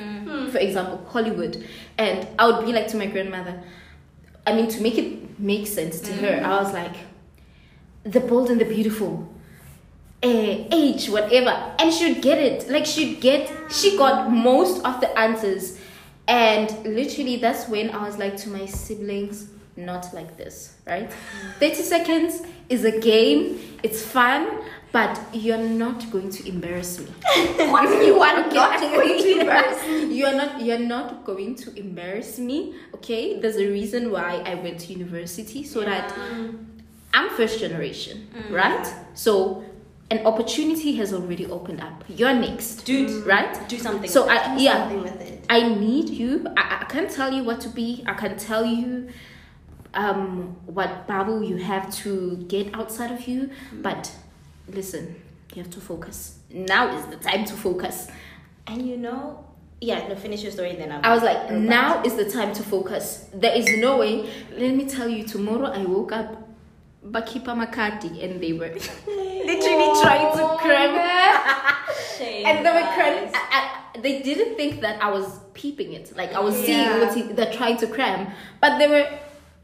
for 0.50 0.58
example 0.58 1.04
hollywood. 1.08 1.64
And 1.98 2.26
i 2.38 2.46
would 2.46 2.64
be 2.64 2.72
like 2.72 2.86
to 2.88 2.96
my 2.96 3.06
grandmother 3.06 3.60
i 4.46 4.54
mean 4.54 4.68
to 4.68 4.80
make 4.80 4.96
it 4.96 5.38
make 5.38 5.66
sense 5.66 6.00
to 6.00 6.12
her 6.12 6.42
i 6.44 6.62
was 6.62 6.72
like 6.72 6.96
the 8.06 8.20
bold 8.20 8.50
and 8.50 8.60
the 8.60 8.64
beautiful. 8.64 9.28
Uh, 10.22 10.64
age 10.72 11.08
whatever. 11.08 11.50
And 11.78 11.92
she'd 11.92 12.22
get 12.22 12.38
it. 12.38 12.70
Like 12.70 12.86
she'd 12.86 13.20
get 13.20 13.52
she 13.70 13.96
got 13.98 14.32
most 14.32 14.84
of 14.84 15.00
the 15.00 15.18
answers. 15.18 15.78
And 16.28 16.70
literally 16.84 17.36
that's 17.36 17.68
when 17.68 17.90
i 17.90 18.04
was 18.04 18.18
like 18.18 18.36
to 18.38 18.48
my 18.48 18.66
siblings 18.66 19.48
not 19.76 20.12
like 20.12 20.36
this 20.36 20.76
right? 20.86 21.12
30 21.60 21.74
seconds 21.74 22.42
is 22.68 22.84
a 22.84 22.98
game. 22.98 23.60
It's 23.82 24.02
fun 24.02 24.62
but 24.92 25.20
you're 25.32 25.58
not 25.58 26.10
going 26.10 26.30
to 26.30 26.48
embarrass 26.48 26.98
me. 26.98 27.06
You 28.06 28.20
are 28.22 28.34
not 28.36 28.50
going 28.50 28.80
to 28.80 29.40
embarrass 29.40 29.86
you're 30.16 30.32
not 30.32 30.60
you're 30.60 30.78
not 30.78 31.24
going 31.24 31.54
to 31.56 31.78
embarrass 31.78 32.38
me 32.38 32.74
okay? 32.94 33.38
There's 33.40 33.56
a 33.56 33.68
reason 33.68 34.10
why 34.10 34.42
i 34.46 34.54
went 34.54 34.80
to 34.80 34.92
university 34.92 35.64
so 35.64 35.80
that 35.80 36.12
i'm 37.14 37.30
first 37.30 37.58
generation 37.60 38.28
mm. 38.34 38.52
right? 38.52 38.86
So 39.14 39.64
an 40.10 40.24
opportunity 40.24 40.94
has 40.96 41.12
already 41.12 41.46
opened 41.46 41.80
up. 41.80 42.04
You're 42.08 42.34
next 42.34 42.84
Dude, 42.84 43.10
mm. 43.10 43.26
right? 43.26 43.68
do 43.68 43.78
something. 43.78 44.08
so 44.08 44.28
i 44.28 44.56
Do 44.56 44.62
yeah. 44.62 44.92
with 44.92 45.20
it. 45.20 45.44
I 45.50 45.68
need 45.68 46.08
you. 46.10 46.46
I, 46.56 46.78
I 46.82 46.84
can't 46.84 47.10
tell 47.10 47.32
you 47.32 47.42
what 47.42 47.60
to 47.62 47.68
be. 47.68 48.04
I 48.06 48.14
can 48.14 48.36
tell 48.38 48.64
you 48.64 49.08
um, 49.94 50.56
what 50.66 51.06
bubble 51.08 51.42
you 51.42 51.56
have 51.56 51.92
to 52.02 52.36
get 52.48 52.72
outside 52.74 53.10
of 53.10 53.26
you. 53.26 53.50
Mm. 53.72 53.82
But 53.82 54.12
listen, 54.68 55.16
you 55.54 55.62
have 55.62 55.70
to 55.72 55.80
focus. 55.80 56.38
Now 56.50 56.96
is 56.96 57.06
the 57.06 57.16
time 57.16 57.44
to 57.46 57.54
focus. 57.54 58.08
and 58.66 58.86
you 58.88 58.96
know, 58.96 59.44
yeah, 59.80 60.08
no, 60.08 60.16
finish 60.16 60.42
your 60.42 60.52
story 60.52 60.74
then. 60.76 60.90
I'll 60.92 61.00
I 61.04 61.14
was 61.14 61.22
like, 61.22 61.48
go 61.48 61.54
back. 61.54 61.58
now 61.68 62.02
is 62.02 62.14
the 62.16 62.28
time 62.30 62.52
to 62.54 62.62
focus. 62.62 63.28
There 63.34 63.54
is 63.54 63.66
no 63.78 63.98
way. 63.98 64.28
Let 64.56 64.74
me 64.74 64.86
tell 64.88 65.08
you, 65.08 65.24
tomorrow 65.24 65.66
I 65.66 65.84
woke 65.84 66.12
up. 66.12 66.42
Bakipa 67.06 67.54
Makati 67.54 68.24
and 68.24 68.40
they 68.42 68.52
were 68.52 68.66
literally 69.06 70.00
trying 70.02 70.36
to 70.36 70.42
oh, 70.42 70.56
cram 70.60 70.92
Shame, 72.18 72.44
and 72.46 72.66
they 72.66 72.70
were 72.70 72.80
guys. 72.80 72.94
cram. 72.96 73.30
I, 73.32 73.70
I, 73.94 74.00
they 74.00 74.22
didn't 74.22 74.56
think 74.56 74.80
that 74.80 75.00
I 75.00 75.08
was 75.12 75.38
peeping 75.54 75.92
it, 75.92 76.16
like 76.16 76.32
I 76.32 76.40
was 76.40 76.56
Yeah. 76.58 76.66
seeing 76.66 77.00
what 77.00 77.14
he- 77.14 77.32
they're 77.34 77.52
trying 77.52 77.76
to 77.76 77.86
cram. 77.86 78.32
But 78.60 78.78
they 78.78 78.88
were, 78.88 79.08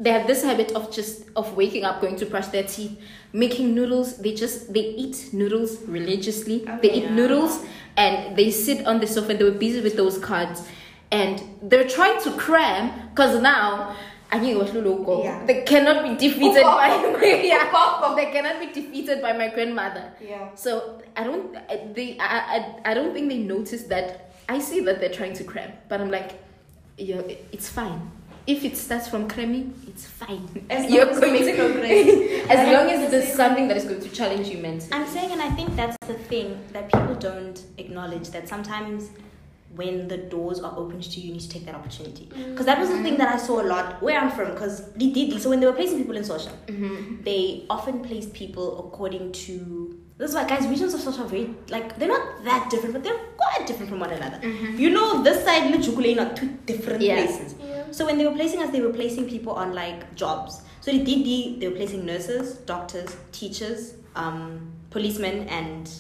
they 0.02 0.10
have 0.10 0.26
this 0.26 0.42
habit 0.42 0.72
of 0.72 0.92
just 0.92 1.24
of 1.36 1.54
waking 1.56 1.84
up, 1.84 2.00
going 2.00 2.16
to 2.16 2.26
brush 2.26 2.48
their 2.48 2.64
teeth, 2.64 3.00
making 3.32 3.72
noodles. 3.74 4.18
They 4.18 4.34
just 4.34 4.72
they 4.74 4.80
eat 4.80 5.30
noodles 5.32 5.80
religiously. 5.82 6.64
Oh, 6.68 6.78
they 6.82 6.92
eat 6.92 7.10
noodles 7.12 7.64
and 7.96 8.36
they 8.36 8.50
sit 8.50 8.84
on 8.84 8.98
the 8.98 9.06
sofa. 9.06 9.30
and 9.30 9.38
They 9.38 9.44
were 9.44 9.52
busy 9.52 9.80
with 9.80 9.96
those 9.96 10.18
cards, 10.18 10.66
and 11.12 11.40
they're 11.62 11.88
trying 11.88 12.20
to 12.22 12.32
cram 12.32 13.10
because 13.10 13.40
now. 13.40 13.96
I 14.34 14.38
think 14.38 14.52
it 14.52 14.58
was 14.58 14.70
Luloko. 14.70 15.22
Yeah. 15.22 15.44
They 15.44 15.60
cannot 15.60 16.04
be 16.04 16.16
defeated 16.16 16.62
by 16.62 16.88
yeah. 17.44 18.14
They 18.16 18.32
cannot 18.32 18.60
be 18.60 18.72
defeated 18.72 19.20
by 19.20 19.34
my 19.34 19.48
grandmother. 19.48 20.10
Yeah. 20.26 20.54
So 20.54 21.02
I 21.14 21.24
don't 21.24 21.52
they 21.94 22.16
I, 22.18 22.38
I 22.56 22.90
I 22.92 22.94
don't 22.94 23.12
think 23.12 23.28
they 23.28 23.36
noticed 23.36 23.90
that 23.90 24.32
I 24.48 24.58
see 24.58 24.80
that 24.80 25.00
they're 25.00 25.12
trying 25.12 25.34
to 25.34 25.44
cram, 25.44 25.72
but 25.90 26.00
I'm 26.00 26.10
like, 26.10 26.32
yeah, 26.96 27.20
it's 27.52 27.68
fine. 27.68 28.10
If 28.46 28.64
it 28.64 28.76
starts 28.76 29.08
from 29.08 29.28
cramming, 29.28 29.74
it's 29.86 30.06
fine. 30.06 30.66
As 30.68 30.90
You're 30.90 31.04
long 31.04 31.36
as 31.36 31.46
it 31.46 31.56
going 31.56 31.74
to- 31.74 32.50
as 32.50 32.72
long 32.72 32.90
as 32.90 33.10
there's 33.10 33.32
something 33.32 33.68
that 33.68 33.76
is 33.76 33.84
going 33.84 34.00
to 34.00 34.08
challenge 34.08 34.48
you 34.48 34.58
mentally. 34.58 34.92
I'm 34.92 35.06
saying, 35.06 35.30
and 35.30 35.40
I 35.40 35.50
think 35.50 35.76
that's 35.76 35.96
the 36.06 36.14
thing 36.14 36.58
that 36.72 36.92
people 36.92 37.14
don't 37.14 37.60
acknowledge 37.78 38.30
that 38.30 38.48
sometimes 38.48 39.10
when 39.76 40.08
the 40.08 40.18
doors 40.18 40.60
are 40.60 40.76
opened 40.76 41.04
to 41.04 41.20
you, 41.20 41.28
you 41.28 41.32
need 41.34 41.40
to 41.40 41.48
take 41.48 41.64
that 41.66 41.74
opportunity. 41.74 42.26
Mm-hmm. 42.26 42.50
Because 42.50 42.66
that 42.66 42.78
was 42.78 42.90
the 42.90 43.02
thing 43.02 43.16
that 43.18 43.32
I 43.32 43.38
saw 43.38 43.62
a 43.62 43.66
lot 43.66 44.02
where 44.02 44.18
I'm 44.18 44.30
from. 44.30 44.50
Because 44.52 44.92
they 44.92 45.10
did 45.10 45.30
this, 45.30 45.44
so 45.44 45.50
when 45.50 45.60
they 45.60 45.66
were 45.66 45.72
placing 45.72 45.98
people 45.98 46.16
in 46.16 46.24
social, 46.24 46.52
mm-hmm. 46.66 47.22
they 47.22 47.64
often 47.70 48.00
placed 48.00 48.32
people 48.32 48.86
according 48.86 49.32
to. 49.32 49.98
This 50.22 50.30
is 50.30 50.36
why, 50.36 50.44
guys, 50.46 50.68
regions 50.68 50.94
of 50.94 51.00
social 51.00 51.24
are 51.24 51.28
very 51.28 51.52
like 51.68 51.98
they're 51.98 52.06
not 52.06 52.44
that 52.44 52.70
different, 52.70 52.92
but 52.94 53.02
they're 53.02 53.18
quite 53.36 53.66
different 53.66 53.88
from 53.90 53.98
one 53.98 54.10
another. 54.12 54.36
Mm-hmm. 54.38 54.78
You 54.78 54.90
know, 54.90 55.20
this 55.20 55.44
side 55.44 55.64
and 55.74 55.82
Jukule 55.82 56.16
are 56.24 56.32
two 56.32 56.46
different 56.64 57.00
Yeah. 57.02 57.16
places. 57.16 57.56
So 57.90 58.06
when 58.06 58.18
they 58.18 58.26
were 58.28 58.36
placing 58.36 58.62
us, 58.62 58.70
they 58.70 58.80
were 58.80 58.92
placing 58.92 59.28
people 59.28 59.52
on 59.52 59.74
like 59.74 60.14
jobs. 60.14 60.60
So 60.80 60.92
they 60.92 60.98
did 60.98 61.24
the, 61.26 61.56
they 61.58 61.66
were 61.68 61.74
placing 61.74 62.06
nurses, 62.06 62.54
doctors, 62.58 63.16
teachers, 63.32 63.94
um, 64.14 64.70
policemen, 64.90 65.48
and 65.48 65.90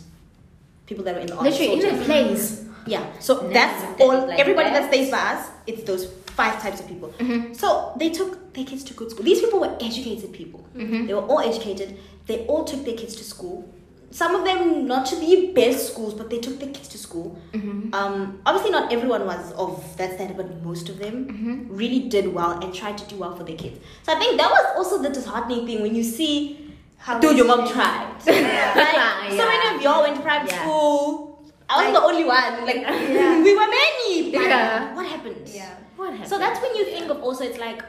people 0.86 1.02
that 1.04 1.16
were 1.16 1.20
in 1.22 1.26
the 1.26 1.34
armed 1.34 1.50
Literally 1.50 1.80
in 1.84 2.00
a 2.00 2.04
place. 2.04 2.64
Yeah. 2.86 3.04
So 3.18 3.40
Nice. 3.42 3.52
that's 3.54 4.00
all. 4.00 4.28
Like 4.28 4.38
everybody 4.38 4.70
that. 4.70 4.82
that. 4.82 4.92
stays 4.94 5.10
by 5.10 5.18
us, 5.34 5.50
it's 5.66 5.82
those 5.82 6.06
five 6.38 6.62
types 6.62 6.78
of 6.78 6.86
people. 6.86 7.08
Mm-hmm. 7.18 7.54
So 7.54 7.92
they 7.98 8.10
took 8.10 8.54
their 8.54 8.64
kids 8.64 8.84
to 8.84 8.94
good 8.94 9.10
school. 9.10 9.24
These 9.24 9.40
people 9.40 9.58
were 9.58 9.76
educated 9.80 10.32
people. 10.32 10.64
Mm-hmm. 10.76 11.06
They 11.08 11.14
were 11.14 11.26
all 11.26 11.40
educated. 11.40 11.98
They 12.26 12.46
all 12.46 12.62
took 12.64 12.84
their 12.84 12.96
kids 12.96 13.16
to 13.16 13.24
school. 13.24 13.68
Some 14.12 14.34
of 14.36 14.44
them 14.44 14.86
not 14.86 15.06
to 15.06 15.16
the 15.16 15.52
best 15.54 15.92
schools, 15.92 16.12
but 16.14 16.28
they 16.30 16.38
took 16.38 16.58
their 16.60 16.68
kids 16.70 16.88
to 16.88 16.98
school. 16.98 17.36
Um, 17.54 18.40
obviously, 18.46 18.70
not 18.70 18.92
everyone 18.92 19.26
was 19.26 19.52
of 19.52 19.96
that 19.96 20.14
standard, 20.14 20.36
but 20.36 20.62
most 20.62 20.88
of 20.90 20.98
them 20.98 21.66
really 21.70 22.00
did 22.08 22.32
well 22.32 22.52
and 22.62 22.74
tried 22.74 22.98
to 22.98 23.06
do 23.08 23.16
well 23.16 23.34
for 23.34 23.42
their 23.44 23.56
kids. 23.56 23.80
So 24.02 24.12
I 24.14 24.18
think 24.18 24.38
that 24.38 24.50
was 24.50 24.64
also 24.76 25.02
the 25.02 25.08
disheartening 25.08 25.66
thing 25.66 25.80
when 25.82 25.94
you 25.94 26.02
see, 26.04 26.72
How 26.98 27.18
dude, 27.18 27.36
your 27.38 27.46
mom 27.46 27.66
tried. 27.66 28.14
Yeah. 28.26 29.28
So 29.30 29.44
many 29.48 29.76
of 29.76 29.82
y'all 29.82 30.02
went 30.02 30.16
to 30.16 30.22
private 30.22 30.50
Yeah. 30.50 30.62
school. 30.62 31.42
I 31.70 31.76
was 31.76 31.84
Like- 31.86 32.02
the 32.02 32.06
only 32.06 32.24
one. 32.24 32.66
Like 32.66 32.76
Yeah. 32.76 33.42
we 33.46 33.54
were 33.56 33.66
many. 33.80 34.30
Yeah. 34.30 34.94
What 34.94 35.06
happened? 35.06 35.48
Yeah. 35.48 35.74
What 35.96 36.10
happened? 36.12 36.28
So 36.28 36.38
that's 36.38 36.60
when 36.60 36.76
you 36.76 36.84
think 36.84 37.10
of 37.10 37.22
also 37.22 37.44
it's 37.44 37.58
like 37.58 37.82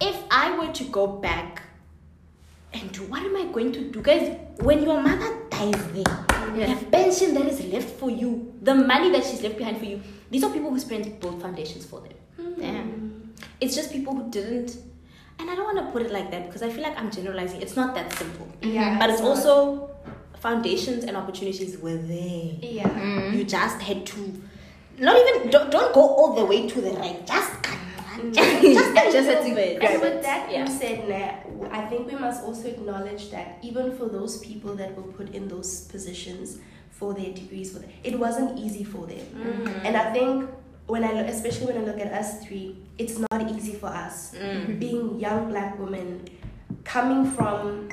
if 0.00 0.16
I 0.30 0.58
were 0.58 0.72
to 0.72 0.84
go 0.84 1.06
back 1.06 1.62
and 2.72 2.96
what 3.10 3.22
am 3.22 3.36
I 3.36 3.46
going 3.52 3.72
to 3.72 3.90
do? 3.90 4.00
Guys, 4.02 4.36
when 4.60 4.82
your 4.82 5.00
mother 5.02 5.30
dies 5.50 5.92
there, 5.92 6.24
Yeah. 6.56 6.74
the 6.74 6.86
pension 6.86 7.34
that 7.34 7.46
is 7.46 7.64
left 7.72 7.90
for 7.98 8.10
you, 8.10 8.52
the 8.62 8.74
money 8.74 9.10
that 9.10 9.24
she's 9.24 9.42
left 9.42 9.56
behind 9.58 9.78
for 9.78 9.84
you, 9.84 10.00
these 10.30 10.44
are 10.44 10.50
people 10.52 10.70
who 10.70 10.78
spent 10.78 11.20
both 11.20 11.40
foundations 11.40 11.84
for 11.86 12.00
them. 12.00 12.12
Damn. 12.58 13.34
It's 13.60 13.74
just 13.74 13.92
people 13.92 14.14
who 14.14 14.30
didn't. 14.30 14.76
And 15.38 15.48
I 15.50 15.54
don't 15.54 15.64
want 15.72 15.86
to 15.86 15.92
put 15.92 16.02
it 16.02 16.12
like 16.12 16.30
that 16.32 16.46
because 16.46 16.62
I 16.62 16.68
feel 16.68 16.82
like 16.82 16.98
I'm 16.98 17.10
generalizing. 17.10 17.62
It's 17.62 17.76
not 17.76 17.94
that 17.94 18.12
simple. 18.12 18.48
Yeah, 18.60 18.98
But 18.98 19.10
it's 19.10 19.20
also 19.20 19.90
foundations 20.40 21.04
and 21.04 21.16
opportunities 21.16 21.78
were 21.78 21.96
there. 21.96 22.52
Yeah. 22.60 22.88
Mm. 22.88 23.36
You 23.36 23.44
just 23.44 23.80
had 23.80 24.04
to, 24.06 24.42
not 24.98 25.16
even, 25.16 25.50
don't, 25.50 25.70
don't 25.70 25.94
go 25.94 26.00
all 26.00 26.34
the 26.34 26.44
way 26.44 26.68
to 26.68 26.80
the 26.80 26.90
right. 26.92 27.24
Just, 27.26 27.52
just, 28.32 28.62
just, 28.62 28.90
a 28.90 29.12
Just 29.12 29.28
little 29.28 29.44
to 29.44 29.54
bit. 29.54 29.82
And 29.82 30.00
with 30.02 30.22
that 30.22 30.50
Yeah. 30.50 30.64
being 30.64 30.78
said, 30.78 31.08
Nah, 31.08 31.68
I 31.70 31.86
think 31.86 32.10
we 32.10 32.18
must 32.18 32.42
also 32.44 32.68
acknowledge 32.68 33.30
that 33.30 33.58
even 33.62 33.96
for 33.96 34.06
those 34.06 34.38
people 34.38 34.74
that 34.76 34.96
were 34.96 35.10
put 35.12 35.34
in 35.34 35.48
those 35.48 35.82
positions 35.86 36.58
for 36.90 37.14
their 37.14 37.32
degrees, 37.32 37.72
for 37.72 37.78
the, 37.80 37.86
it 38.04 38.18
wasn't 38.18 38.58
easy 38.58 38.84
for 38.84 39.06
them. 39.06 39.26
Mm-hmm. 39.34 39.86
And 39.86 39.96
I 39.96 40.12
think 40.12 40.50
when 40.86 41.04
I 41.04 41.12
look, 41.12 41.26
especially 41.26 41.66
when 41.72 41.78
I 41.78 41.84
look 41.84 42.00
at 42.00 42.12
us 42.12 42.44
three, 42.44 42.76
it's 42.98 43.18
not 43.18 43.50
easy 43.52 43.74
for 43.74 43.86
us 43.88 44.34
Mm. 44.34 44.78
being 44.80 45.20
young 45.20 45.48
black 45.50 45.78
women 45.78 46.26
coming 46.84 47.30
from 47.32 47.88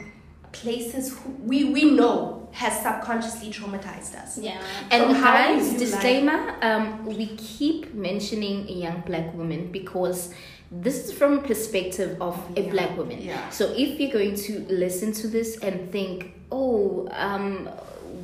places 0.52 1.14
who 1.18 1.30
we, 1.44 1.66
we 1.66 1.92
know 1.92 2.45
has 2.56 2.74
subconsciously 2.82 3.50
traumatized 3.52 4.16
us. 4.16 4.38
Yeah. 4.38 4.62
And 4.90 5.04
So 5.04 5.14
how 5.14 5.34
guys, 5.34 5.74
you 5.74 5.80
disclaimer: 5.80 6.40
um, 6.62 7.06
we 7.06 7.28
keep 7.36 7.94
mentioning 7.94 8.58
a 8.70 8.76
young 8.86 9.00
black 9.06 9.34
woman 9.34 9.72
because 9.72 10.34
this 10.72 10.96
is 11.06 11.12
from 11.20 11.32
a 11.40 11.42
perspective 11.42 12.12
of 12.22 12.36
a 12.58 12.62
Yeah. 12.62 12.72
black 12.72 12.92
woman. 12.98 13.20
Yeah. 13.22 13.50
So 13.50 13.64
if 13.76 14.00
you're 14.00 14.12
going 14.20 14.36
to 14.48 14.54
listen 14.70 15.12
to 15.22 15.28
this 15.28 15.50
and 15.58 15.92
think, 15.92 16.18
"Oh, 16.52 17.08
um, 17.12 17.68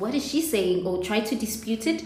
what 0.00 0.14
is 0.14 0.24
she 0.30 0.40
saying?" 0.40 0.86
or 0.86 1.02
try 1.02 1.20
to 1.20 1.34
dispute 1.46 1.86
it, 1.86 2.02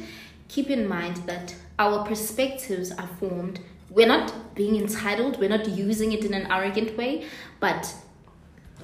keep 0.49 0.69
in 0.69 0.83
mind 0.89 1.17
that 1.27 1.55
our 1.79 2.05
perspectives 2.05 2.91
are 2.93 3.11
formed. 3.21 3.61
We're 3.89 4.09
not 4.17 4.55
being 4.57 4.75
entitled. 4.85 5.39
We're 5.41 5.55
not 5.59 5.69
using 5.69 6.11
it 6.13 6.25
in 6.25 6.35
an 6.35 6.47
arrogant 6.51 6.97
way, 6.99 7.25
but. 7.61 7.83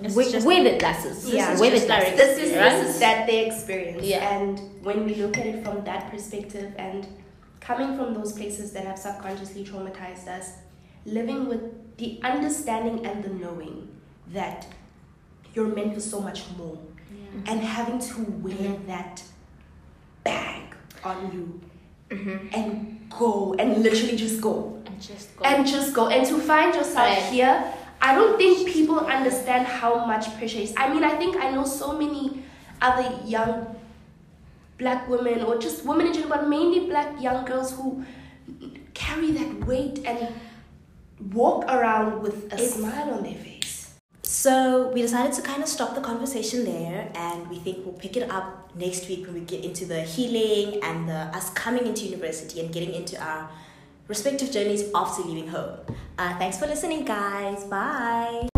It's 0.04 0.14
Wear, 0.14 0.30
just- 0.30 0.46
wear 0.46 0.62
the 0.64 0.78
glasses. 0.78 1.28
Yeah. 1.28 1.58
wear 1.58 1.70
the 1.70 1.76
just 1.76 1.86
glasses. 1.86 2.16
This 2.16 2.38
is 2.38 2.52
this 2.52 2.94
is 2.94 3.00
that 3.00 3.26
they 3.26 3.46
experience. 3.46 4.02
Yeah. 4.04 4.38
And 4.38 4.60
when 4.82 5.04
we 5.04 5.14
look 5.16 5.36
at 5.38 5.46
it 5.46 5.64
from 5.64 5.84
that 5.84 6.10
perspective 6.10 6.72
and 6.76 7.06
coming 7.60 7.96
from 7.96 8.14
those 8.14 8.32
places 8.32 8.72
that 8.72 8.84
have 8.84 8.98
subconsciously 8.98 9.64
traumatized 9.64 10.26
us, 10.28 10.52
living 11.06 11.48
with 11.48 11.62
the 11.96 12.20
understanding 12.22 13.06
and 13.06 13.22
the 13.22 13.30
knowing 13.30 13.88
that 14.28 14.66
you're 15.54 15.68
meant 15.68 15.94
for 15.94 16.00
so 16.00 16.20
much 16.20 16.44
more. 16.56 16.78
And 17.46 17.60
having 17.62 17.98
to 17.98 18.22
wear 18.42 18.54
mm-hmm. 18.54 18.86
that 18.88 19.22
bag 20.22 20.74
on 21.02 21.32
you 21.32 21.60
mm-hmm. 22.10 22.46
and 22.52 23.08
go 23.08 23.54
and 23.58 23.82
literally 23.82 24.16
just 24.16 24.40
go 24.40 24.78
And 24.86 25.00
just 25.00 25.34
go. 25.36 25.44
and 25.44 25.66
just 25.66 25.94
go 25.94 26.08
and 26.08 26.26
to 26.26 26.38
find 26.38 26.74
yourself 26.74 27.08
Right. 27.08 27.32
here 27.32 27.74
i 28.08 28.14
don't 28.14 28.36
think 28.42 28.68
people 28.76 28.98
understand 29.16 29.66
how 29.66 30.04
much 30.06 30.24
pressure 30.38 30.58
is. 30.66 30.74
I 30.76 30.92
mean 30.92 31.04
i 31.04 31.14
think 31.20 31.36
i 31.36 31.50
know 31.50 31.64
so 31.64 31.92
many 31.98 32.42
other 32.80 33.06
young 33.24 33.52
black 34.78 35.08
women 35.08 35.42
or 35.42 35.58
just 35.58 35.84
women 35.84 36.06
in 36.08 36.12
general 36.12 36.30
but 36.36 36.48
mainly 36.48 36.80
black 36.92 37.20
young 37.26 37.44
girls 37.44 37.72
who 37.76 38.04
carry 38.94 39.30
that 39.32 39.66
weight 39.66 40.00
and 40.04 40.28
walk 41.32 41.64
around 41.76 42.22
with 42.22 42.36
a 42.52 42.56
It's- 42.56 42.74
smile 42.74 43.10
on 43.16 43.22
their 43.22 43.34
face. 43.46 43.90
So 44.24 44.88
we 44.94 45.02
decided 45.02 45.32
to 45.34 45.42
kind 45.42 45.62
of 45.62 45.68
stop 45.68 45.94
the 45.94 46.00
conversation 46.00 46.64
there, 46.64 47.10
and 47.14 47.48
we 47.50 47.58
think 47.64 47.84
we'll 47.84 47.94
pick 48.04 48.16
it 48.16 48.28
up 48.30 48.70
next 48.74 49.06
week 49.08 49.26
when 49.26 49.34
we 49.34 49.40
get 49.54 49.62
into 49.64 49.84
the 49.84 50.00
healing 50.14 50.82
and 50.82 51.08
the 51.08 51.20
us 51.38 51.50
coming 51.50 51.86
into 51.86 52.02
university 52.06 52.58
and 52.60 52.72
getting 52.72 52.92
into 52.94 53.14
our 53.22 53.48
respective 54.08 54.50
journeys 54.50 54.90
after 54.94 55.22
leaving 55.22 55.48
home. 55.48 55.78
Uh, 56.18 56.38
thanks 56.38 56.58
for 56.58 56.66
listening, 56.66 57.04
guys. 57.04 57.64
Bye. 57.64 58.51